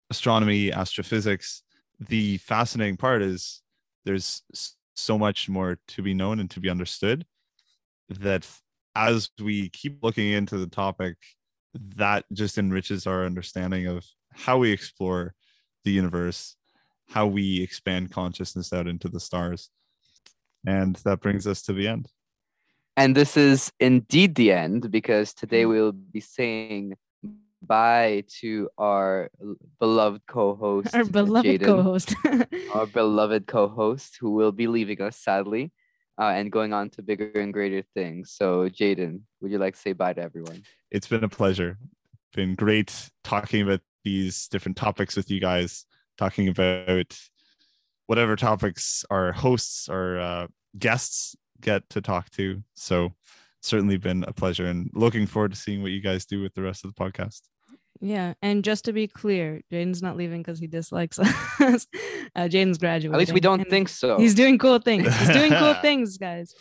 astronomy, 0.09 0.71
astrophysics, 0.71 1.63
the 1.99 2.37
fascinating 2.37 2.97
part 2.97 3.21
is 3.21 3.61
there's 4.05 4.43
so 4.95 5.17
much 5.17 5.49
more 5.49 5.79
to 5.87 6.01
be 6.01 6.13
known 6.13 6.39
and 6.39 6.49
to 6.51 6.59
be 6.59 6.69
understood 6.69 7.25
that 8.09 8.47
as 8.95 9.29
we 9.41 9.69
keep 9.69 10.03
looking 10.03 10.31
into 10.31 10.57
the 10.57 10.67
topic 10.67 11.17
that 11.73 12.25
just 12.31 12.57
enriches 12.57 13.07
our 13.07 13.25
understanding 13.25 13.87
of 13.87 14.05
how 14.33 14.57
we 14.57 14.71
explore 14.71 15.33
the 15.83 15.91
universe, 15.91 16.55
how 17.09 17.25
we 17.25 17.61
expand 17.61 18.11
consciousness 18.11 18.71
out 18.71 18.87
into 18.87 19.09
the 19.09 19.19
stars. 19.19 19.69
And 20.65 20.95
that 20.97 21.21
brings 21.21 21.47
us 21.47 21.61
to 21.63 21.73
the 21.73 21.87
end. 21.87 22.07
And 22.97 23.15
this 23.15 23.37
is 23.37 23.71
indeed 23.79 24.35
the 24.35 24.51
end 24.51 24.91
because 24.91 25.33
today 25.33 25.65
we'll 25.65 25.91
be 25.93 26.19
saying 26.19 26.95
bye 27.61 28.23
to 28.39 28.69
our 28.77 29.29
beloved 29.79 30.21
co-host 30.27 30.93
our 30.95 31.05
beloved 31.05 31.45
Jaden, 31.45 31.65
co-host 31.65 32.15
our 32.75 32.85
beloved 32.87 33.47
co-host 33.47 34.17
who 34.19 34.31
will 34.31 34.51
be 34.51 34.67
leaving 34.67 35.01
us 35.01 35.17
sadly 35.17 35.71
uh, 36.19 36.25
and 36.35 36.51
going 36.51 36.73
on 36.73 36.89
to 36.91 37.01
bigger 37.01 37.31
and 37.35 37.53
greater 37.53 37.83
things. 37.93 38.31
So, 38.31 38.67
Jaden, 38.69 39.21
would 39.41 39.51
you 39.51 39.57
like 39.57 39.75
to 39.75 39.79
say 39.79 39.93
bye 39.93 40.13
to 40.13 40.21
everyone? 40.21 40.63
It's 40.91 41.07
been 41.07 41.23
a 41.23 41.29
pleasure. 41.29 41.77
Been 42.33 42.55
great 42.55 43.09
talking 43.23 43.61
about 43.61 43.81
these 44.03 44.47
different 44.47 44.77
topics 44.77 45.15
with 45.15 45.29
you 45.29 45.39
guys, 45.39 45.85
talking 46.17 46.47
about 46.47 47.17
whatever 48.07 48.35
topics 48.35 49.05
our 49.09 49.31
hosts 49.31 49.87
or 49.87 50.19
uh, 50.19 50.47
guests 50.77 51.35
get 51.61 51.89
to 51.91 52.01
talk 52.01 52.29
to. 52.31 52.63
So, 52.73 53.13
certainly 53.61 53.97
been 53.97 54.25
a 54.27 54.33
pleasure 54.33 54.65
and 54.65 54.89
looking 54.93 55.27
forward 55.27 55.51
to 55.51 55.57
seeing 55.57 55.81
what 55.81 55.91
you 55.91 56.01
guys 56.01 56.25
do 56.25 56.41
with 56.41 56.53
the 56.55 56.63
rest 56.63 56.83
of 56.83 56.93
the 56.93 56.99
podcast. 56.99 57.41
Yeah, 58.01 58.33
and 58.41 58.63
just 58.63 58.85
to 58.85 58.93
be 58.93 59.07
clear, 59.07 59.61
Jaden's 59.71 60.01
not 60.01 60.17
leaving 60.17 60.41
because 60.41 60.59
he 60.59 60.65
dislikes 60.65 61.19
us. 61.19 61.29
uh, 62.35 62.47
Jaden's 62.49 62.79
graduating. 62.79 63.13
At 63.13 63.19
least 63.19 63.33
we 63.33 63.39
don't 63.39 63.69
think 63.69 63.89
so. 63.89 64.17
He's 64.17 64.33
doing 64.33 64.57
cool 64.57 64.79
things. 64.79 65.15
He's 65.19 65.29
doing 65.29 65.51
cool 65.51 65.73
things, 65.81 66.17
guys. 66.17 66.55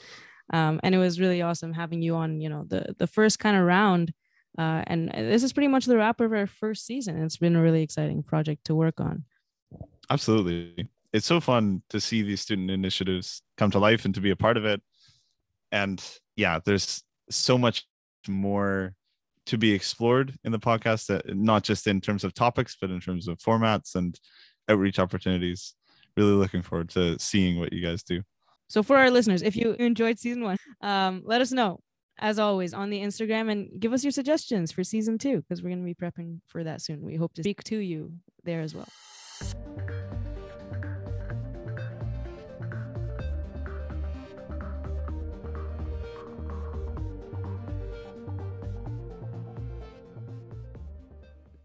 Um, 0.53 0.81
and 0.83 0.95
it 0.95 0.99
was 0.99 1.19
really 1.19 1.41
awesome 1.41 1.73
having 1.73 2.03
you 2.03 2.17
on. 2.17 2.41
You 2.41 2.51
know, 2.51 2.65
the 2.69 2.95
the 2.99 3.07
first 3.07 3.39
kind 3.39 3.57
of 3.57 3.65
round, 3.65 4.13
uh, 4.59 4.83
and 4.87 5.11
this 5.15 5.43
is 5.43 5.55
pretty 5.55 5.69
much 5.69 5.87
the 5.87 5.97
wrap 5.97 6.21
of 6.21 6.33
our 6.33 6.47
first 6.47 6.85
season. 6.85 7.23
It's 7.23 7.39
been 7.39 7.57
a 7.57 7.63
really 7.63 7.83
exciting 7.83 8.23
project 8.23 8.67
to 8.67 8.75
work 8.75 9.01
on. 9.01 9.25
Absolutely, 10.11 10.89
it's 11.15 11.27
so 11.27 11.41
fun 11.41 11.83
to 11.89 12.01
see 12.01 12.21
these 12.21 12.43
student 12.43 12.71
initiatives 12.71 13.41
come 13.57 13.71
to 13.71 13.79
life 13.79 14.05
and 14.05 14.15
to 14.15 14.21
be 14.21 14.31
a 14.31 14.37
part 14.37 14.59
of 14.59 14.67
it. 14.67 14.83
And 15.73 16.03
yeah, 16.37 16.59
there's 16.65 17.03
so 17.31 17.57
much 17.57 17.87
more 18.29 18.95
to 19.47 19.59
be 19.59 19.73
explored 19.73 20.35
in 20.45 20.53
the 20.53 20.59
podcast, 20.59 21.15
uh, 21.15 21.21
not 21.27 21.63
just 21.63 21.87
in 21.87 22.01
terms 22.01 22.25
of 22.25 22.35
topics, 22.35 22.77
but 22.81 22.91
in 22.91 23.01
terms 23.01 23.29
of 23.29 23.39
formats 23.39 23.95
and 23.95 24.19
outreach 24.69 24.99
opportunities. 24.99 25.75
Really 26.17 26.33
looking 26.33 26.63
forward 26.63 26.91
to 26.91 27.19
seeing 27.19 27.59
what 27.59 27.73
you 27.73 27.85
guys 27.85 28.03
do. 28.03 28.23
So 28.69 28.83
for 28.83 28.97
our 28.97 29.11
listeners, 29.11 29.43
if 29.43 29.57
you 29.57 29.73
enjoyed 29.73 30.19
season 30.19 30.45
one, 30.45 30.57
um, 30.81 31.23
let 31.25 31.41
us 31.41 31.51
know 31.51 31.81
as 32.19 32.39
always 32.39 32.75
on 32.75 32.91
the 32.91 33.01
Instagram 33.01 33.51
and 33.51 33.81
give 33.81 33.93
us 33.93 34.05
your 34.05 34.13
suggestions 34.13 34.71
for 34.71 34.85
season 34.85 35.19
two 35.19 35.41
because 35.41 35.63
we're 35.63 35.71
going 35.71 35.85
to 35.85 35.85
be 35.85 35.95
prepping 35.95 36.41
for 36.47 36.63
that 36.63 36.81
soon. 36.83 37.03
We 37.03 37.17
hope 37.17 37.35
to 37.35 37.43
speak 37.43 37.65
to 37.65 37.79
you 37.79 38.13
there 38.45 38.61
as 38.61 38.75
well. 38.75 38.89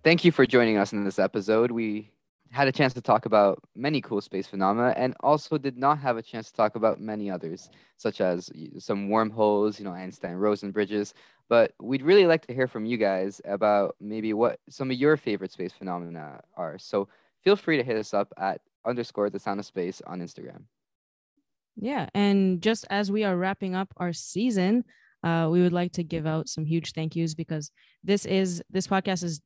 Thank 0.06 0.24
you 0.24 0.32
for 0.32 0.46
joining 0.46 0.78
us 0.78 0.94
in 0.94 1.04
this 1.04 1.18
episode. 1.18 1.72
We 1.72 2.12
had 2.52 2.68
a 2.68 2.72
chance 2.72 2.94
to 2.94 3.02
talk 3.02 3.26
about 3.26 3.58
many 3.76 4.02
cool 4.02 4.22
space 4.22 4.46
phenomena 4.46 4.94
and 4.96 5.16
also 5.22 5.58
did 5.58 5.80
not 5.80 5.98
have 5.98 6.16
a 6.16 6.22
chance 6.22 6.52
to 6.52 6.54
talk 6.54 6.76
about 6.76 7.02
many 7.02 7.32
others, 7.32 7.72
such 7.98 8.22
as 8.22 8.52
some 8.78 9.10
wormholes, 9.10 9.80
you 9.80 9.84
know, 9.84 9.94
Einstein 9.94 10.36
Rosen 10.36 10.70
bridges. 10.70 11.16
But 11.50 11.74
we'd 11.82 12.04
really 12.04 12.28
like 12.28 12.46
to 12.46 12.54
hear 12.54 12.68
from 12.68 12.86
you 12.86 12.98
guys 12.98 13.42
about 13.46 13.96
maybe 14.00 14.32
what 14.34 14.60
some 14.70 14.92
of 14.92 14.98
your 14.98 15.18
favorite 15.18 15.52
space 15.52 15.74
phenomena 15.74 16.42
are. 16.56 16.78
So 16.78 17.08
feel 17.44 17.56
free 17.56 17.78
to 17.78 17.84
hit 17.84 17.98
us 17.98 18.14
up 18.14 18.32
at 18.38 18.62
underscore 18.86 19.32
the 19.32 19.40
sound 19.40 19.60
of 19.60 19.66
space 19.66 20.04
on 20.06 20.20
Instagram. 20.20 20.66
Yeah. 21.78 22.10
And 22.14 22.62
just 22.62 22.86
as 22.92 23.12
we 23.12 23.24
are 23.24 23.36
wrapping 23.36 23.74
up 23.74 23.92
our 23.98 24.14
season, 24.14 24.84
uh, 25.24 25.50
we 25.52 25.64
would 25.64 25.74
like 25.74 25.94
to 25.94 26.04
give 26.04 26.28
out 26.28 26.48
some 26.48 26.64
huge 26.64 26.92
thank 26.92 27.16
yous 27.16 27.34
because 27.34 27.72
this 28.04 28.28
is 28.28 28.62
this 28.70 28.86
podcast 28.86 29.24
is 29.24 29.42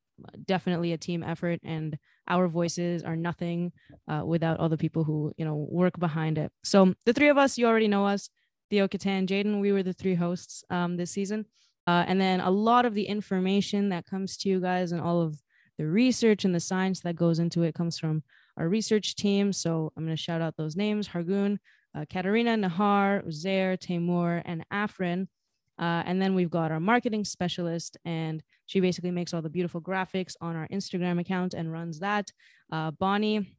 definitely 0.46 0.94
a 0.94 0.98
team 0.98 1.24
effort 1.24 1.60
and 1.64 1.98
our 2.28 2.48
voices 2.48 3.04
are 3.04 3.16
nothing 3.16 3.72
uh, 4.08 4.24
without 4.26 4.60
all 4.60 4.70
the 4.70 4.78
people 4.78 5.04
who 5.04 5.34
you 5.38 5.46
know 5.46 5.68
work 5.70 6.00
behind 6.00 6.38
it. 6.38 6.52
So 6.64 6.94
the 7.06 7.14
three 7.14 7.30
of 7.30 7.38
us 7.38 7.58
you 7.58 7.68
already 7.68 7.88
know 7.88 8.06
us 8.06 8.30
theo 8.70 8.88
Ketan, 8.88 9.28
jaden 9.28 9.62
we 9.62 9.72
were 9.72 9.84
the 9.84 9.94
three 9.94 10.16
hosts 10.16 10.64
um, 10.70 10.98
this 10.98 11.12
season. 11.12 11.46
Uh, 11.88 12.06
and 12.08 12.22
then 12.22 12.40
a 12.40 12.52
lot 12.52 12.86
of 12.86 12.94
the 12.94 13.06
information 13.06 13.90
that 13.90 14.06
comes 14.06 14.38
to 14.38 14.50
you 14.50 14.60
guys 14.60 14.92
and 14.92 15.02
all 15.02 15.22
of 15.22 15.42
the 15.80 15.88
research 15.88 16.46
and 16.46 16.54
the 16.54 16.60
science 16.60 17.00
that 17.00 17.16
goes 17.16 17.40
into 17.40 17.64
it 17.64 17.74
comes 17.74 17.98
from 17.98 18.22
our 18.58 18.70
research 18.70 19.16
team. 19.16 19.52
So 19.54 19.92
i'm 19.96 20.06
going 20.06 20.16
to 20.16 20.22
shout 20.22 20.42
out 20.42 20.56
those 20.58 20.76
names 20.76 21.08
hargun 21.08 21.58
uh, 21.96 22.06
katarina 22.10 22.56
Nihar 22.56 23.26
uzair 23.26 23.78
Taymour 23.78 24.42
and 24.46 24.64
afrin 24.72 25.28
uh, 25.80 26.04
and 26.06 26.22
then 26.22 26.36
we've 26.36 26.50
got 26.50 26.72
our 26.72 26.80
marketing 26.80 27.24
specialist, 27.24 27.98
and 28.04 28.44
she 28.66 28.80
basically 28.82 29.12
makes 29.12 29.34
all 29.34 29.42
the 29.42 29.50
beautiful 29.50 29.82
graphics 29.82 30.36
on 30.42 30.56
our 30.56 30.68
Instagram 30.68 31.20
account 31.20 31.54
and 31.54 31.72
runs 31.72 32.00
that. 32.00 32.32
Uh, 32.72 32.92
Bonney, 32.92 33.56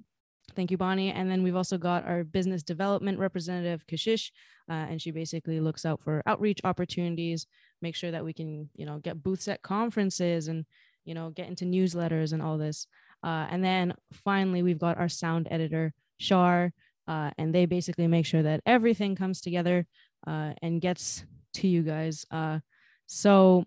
thank 0.55 0.71
you, 0.71 0.77
Bonney. 0.77 1.13
And 1.13 1.31
then 1.31 1.43
we've 1.43 1.57
also 1.57 1.79
got 1.79 2.07
our 2.07 2.23
business 2.23 2.63
development 2.63 3.19
representative, 3.19 3.87
Kashish, 3.87 4.31
uh, 4.69 4.75
and 4.75 5.01
she 5.01 5.11
basically 5.11 5.61
looks 5.61 5.87
out 5.87 6.01
for 6.03 6.23
outreach 6.27 6.61
opportunities, 6.65 7.47
make 7.81 7.97
sure 7.97 8.11
that 8.11 8.25
we 8.25 8.33
can, 8.33 8.69
you 8.77 8.85
know, 8.85 8.99
get 8.99 9.23
booths 9.23 9.49
at 9.49 9.63
conferences 9.63 10.49
and, 10.49 10.67
you 11.05 11.15
know, 11.15 11.31
get 11.31 11.49
into 11.49 11.65
newsletters 11.65 12.33
and 12.33 12.43
all 12.43 12.59
this. 12.59 12.87
Uh, 13.23 13.47
and 13.51 13.65
then 13.65 13.95
finally, 14.13 14.63
we've 14.63 14.79
got 14.79 14.99
our 14.99 15.09
sound 15.09 15.49
editor, 15.51 15.93
Shar, 16.19 16.73
uh, 17.09 17.31
and 17.39 17.55
they 17.55 17.67
basically 17.67 18.07
make 18.07 18.27
sure 18.27 18.43
that 18.43 18.61
everything 18.67 19.17
comes 19.17 19.41
together 19.41 19.87
uh, 20.27 20.53
and 20.63 20.81
gets 20.81 21.25
to 21.55 21.69
you 21.69 21.83
guys. 21.83 22.25
Uh, 22.31 22.61
so 23.07 23.65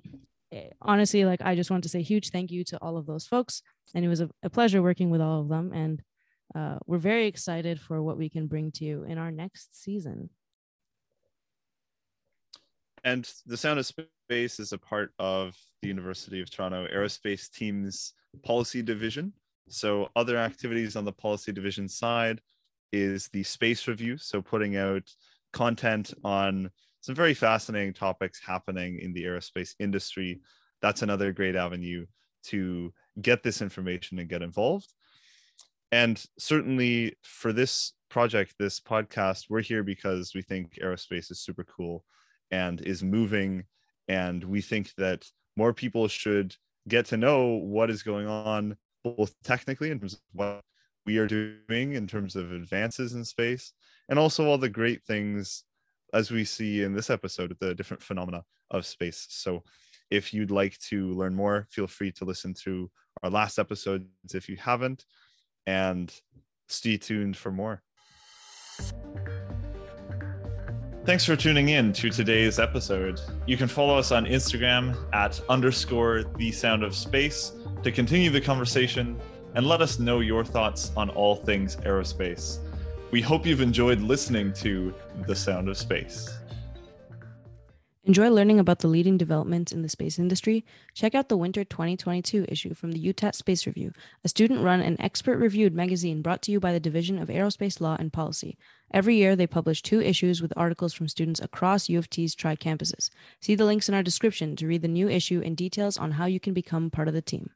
eh, 0.52 0.70
honestly, 0.82 1.26
like 1.26 1.42
I 1.42 1.56
just 1.56 1.72
want 1.72 1.84
to 1.84 1.90
say 1.90 2.02
huge 2.02 2.30
thank 2.30 2.52
you 2.52 2.64
to 2.66 2.78
all 2.78 2.98
of 2.98 3.06
those 3.06 3.26
folks, 3.26 3.62
and 3.94 4.04
it 4.04 4.08
was 4.08 4.22
a, 4.22 4.30
a 4.44 4.50
pleasure 4.50 4.82
working 4.82 5.10
with 5.10 5.22
all 5.22 5.42
of 5.42 5.50
them. 5.50 5.72
And 5.74 6.02
uh, 6.56 6.78
we're 6.86 6.98
very 6.98 7.28
excited 7.28 7.80
for 7.80 8.02
what 8.02 8.18
we 8.18 8.30
can 8.30 8.48
bring 8.48 8.72
to 8.74 8.86
you 8.86 9.04
in 9.04 9.18
our 9.18 9.32
next 9.32 9.82
season. 9.82 10.30
And 13.04 13.30
the 13.46 13.58
Sound 13.58 13.80
of 13.80 13.86
Space 13.86 14.60
is 14.60 14.72
a 14.72 14.78
part 14.78 15.12
of 15.20 15.56
the 15.82 15.90
University 15.90 16.40
of 16.42 16.50
Toronto 16.50 16.88
Aerospace 16.88 17.52
Team's 17.52 18.14
policy 18.44 18.82
division. 18.82 19.34
So, 19.70 20.10
other 20.16 20.38
activities 20.38 20.96
on 20.96 21.04
the 21.06 21.12
policy 21.12 21.52
division 21.52 21.90
side 21.90 22.40
is 22.92 23.28
the 23.30 23.44
space 23.44 23.88
review. 23.88 24.18
So, 24.18 24.42
putting 24.42 24.78
out 24.78 25.04
content 25.52 26.14
on 26.24 26.70
some 27.04 27.16
very 27.16 27.34
fascinating 27.34 27.94
topics 27.94 28.40
happening 28.40 28.98
in 28.98 29.12
the 29.12 29.26
aerospace 29.26 29.76
industry. 29.78 30.40
That's 30.82 31.02
another 31.02 31.34
great 31.34 31.58
avenue 31.58 32.06
to 32.46 32.94
get 33.22 33.44
this 33.44 33.62
information 33.62 34.20
and 34.20 34.30
get 34.30 34.42
involved. 34.42 34.94
And 35.92 36.24
certainly 36.40 37.18
for 37.22 37.52
this 37.52 37.92
project, 38.10 38.56
this 38.58 38.80
podcast, 38.80 39.48
we're 39.50 39.62
here 39.62 39.84
because 39.84 40.32
we 40.34 40.42
think 40.42 40.80
aerospace 40.82 41.30
is 41.30 41.42
super 41.42 41.66
cool 41.66 42.06
and 42.52 42.80
is 42.80 43.04
moving. 43.04 43.66
And 44.08 44.42
we 44.42 44.62
think 44.62 44.94
that 44.98 45.26
more 45.58 45.74
people 45.74 46.08
should 46.08 46.56
get 46.88 47.08
to 47.08 47.18
know 47.18 47.56
what 47.56 47.90
is 47.90 48.02
going 48.02 48.28
on, 48.28 48.78
both 49.04 49.36
technically 49.44 49.92
in 49.92 50.00
terms 50.00 50.14
of 50.14 50.22
what 50.32 50.62
we 51.06 51.18
are 51.18 51.28
doing 51.28 51.94
in 51.94 52.08
terms 52.08 52.38
of 52.38 52.54
advances 52.54 53.14
in 53.14 53.26
space, 53.26 53.74
and 54.08 54.18
also 54.18 54.46
all 54.46 54.58
the 54.58 54.70
great 54.70 55.04
things 55.04 55.66
as 56.14 56.32
we 56.32 56.46
see 56.46 56.84
in 56.84 56.94
this 56.94 57.10
episode, 57.10 57.56
the 57.60 57.74
different 57.74 58.04
phenomena 58.04 58.44
of 58.72 58.86
space. 58.86 59.26
So 59.30 59.64
if 60.10 60.34
you'd 60.34 60.52
like 60.52 60.78
to 60.90 61.08
learn 61.14 61.34
more, 61.34 61.68
feel 61.72 61.88
free 61.88 62.12
to 62.14 62.26
listen 62.26 62.54
to 62.64 62.90
our 63.24 63.30
last 63.30 63.58
episodes 63.58 64.06
if 64.34 64.48
you 64.48 64.58
haven't, 64.58 65.06
and 65.66 66.14
stay 66.68 66.98
tuned 66.98 67.36
for 67.36 67.52
more. 67.52 67.82
Thanks 71.06 71.26
for 71.26 71.36
tuning 71.36 71.70
in 71.70 71.92
to 71.94 72.10
today's 72.10 72.60
episode. 72.60 73.20
You 73.46 73.58
can 73.58 73.68
follow 73.68 73.98
us 73.98 74.12
on 74.12 74.26
Instagram 74.26 74.96
at 75.14 75.42
underscore 75.50 76.24
the 76.38 76.52
sound 76.52 76.84
of 76.84 76.96
space 76.96 77.52
to 77.84 77.92
continue 77.92 78.30
the 78.30 78.40
conversation 78.40 79.20
and 79.56 79.68
let 79.68 79.82
us 79.82 80.00
know 80.00 80.22
your 80.22 80.46
thoughts 80.46 80.92
on 80.96 81.10
all 81.10 81.36
things 81.36 81.76
aerospace. 81.78 82.60
We 83.14 83.22
hope 83.22 83.46
you've 83.46 83.62
enjoyed 83.62 84.02
listening 84.02 84.54
to 84.54 84.92
The 85.28 85.36
Sound 85.36 85.70
of 85.70 85.78
Space. 85.78 86.36
Enjoy 88.06 88.28
learning 88.32 88.58
about 88.58 88.80
the 88.80 88.88
leading 88.88 89.20
developments 89.20 89.72
in 89.72 89.84
the 89.84 89.88
space 89.88 90.18
industry? 90.18 90.66
Check 90.96 91.14
out 91.14 91.30
the 91.30 91.38
winter 91.38 91.64
2022 91.64 92.48
issue 92.50 92.74
from 92.74 92.92
the 92.92 93.14
UTAT 93.14 93.36
Space 93.36 93.68
Review, 93.68 93.92
a 94.24 94.30
student 94.30 94.64
run 94.64 94.82
and 94.82 95.00
expert 95.00 95.38
reviewed 95.38 95.76
magazine 95.76 96.24
brought 96.24 96.42
to 96.42 96.52
you 96.52 96.60
by 96.60 96.74
the 96.74 96.80
Division 96.80 97.20
of 97.20 97.28
Aerospace 97.28 97.80
Law 97.80 97.96
and 98.00 98.12
Policy. 98.12 98.58
Every 98.92 99.16
year, 99.16 99.36
they 99.36 99.46
publish 99.46 99.84
two 99.84 100.02
issues 100.02 100.42
with 100.42 100.52
articles 100.58 100.96
from 100.96 101.08
students 101.08 101.40
across 101.40 101.90
U 101.90 102.00
of 102.00 102.10
T's 102.10 102.34
tri 102.34 102.56
campuses. 102.56 103.12
See 103.40 103.54
the 103.54 103.66
links 103.66 103.88
in 103.88 103.94
our 103.94 104.02
description 104.02 104.56
to 104.56 104.66
read 104.66 104.82
the 104.82 104.88
new 104.88 105.08
issue 105.08 105.40
and 105.46 105.56
details 105.56 106.00
on 106.00 106.14
how 106.14 106.26
you 106.26 106.40
can 106.40 106.56
become 106.56 106.90
part 106.90 107.08
of 107.08 107.14
the 107.14 107.22
team. 107.22 107.52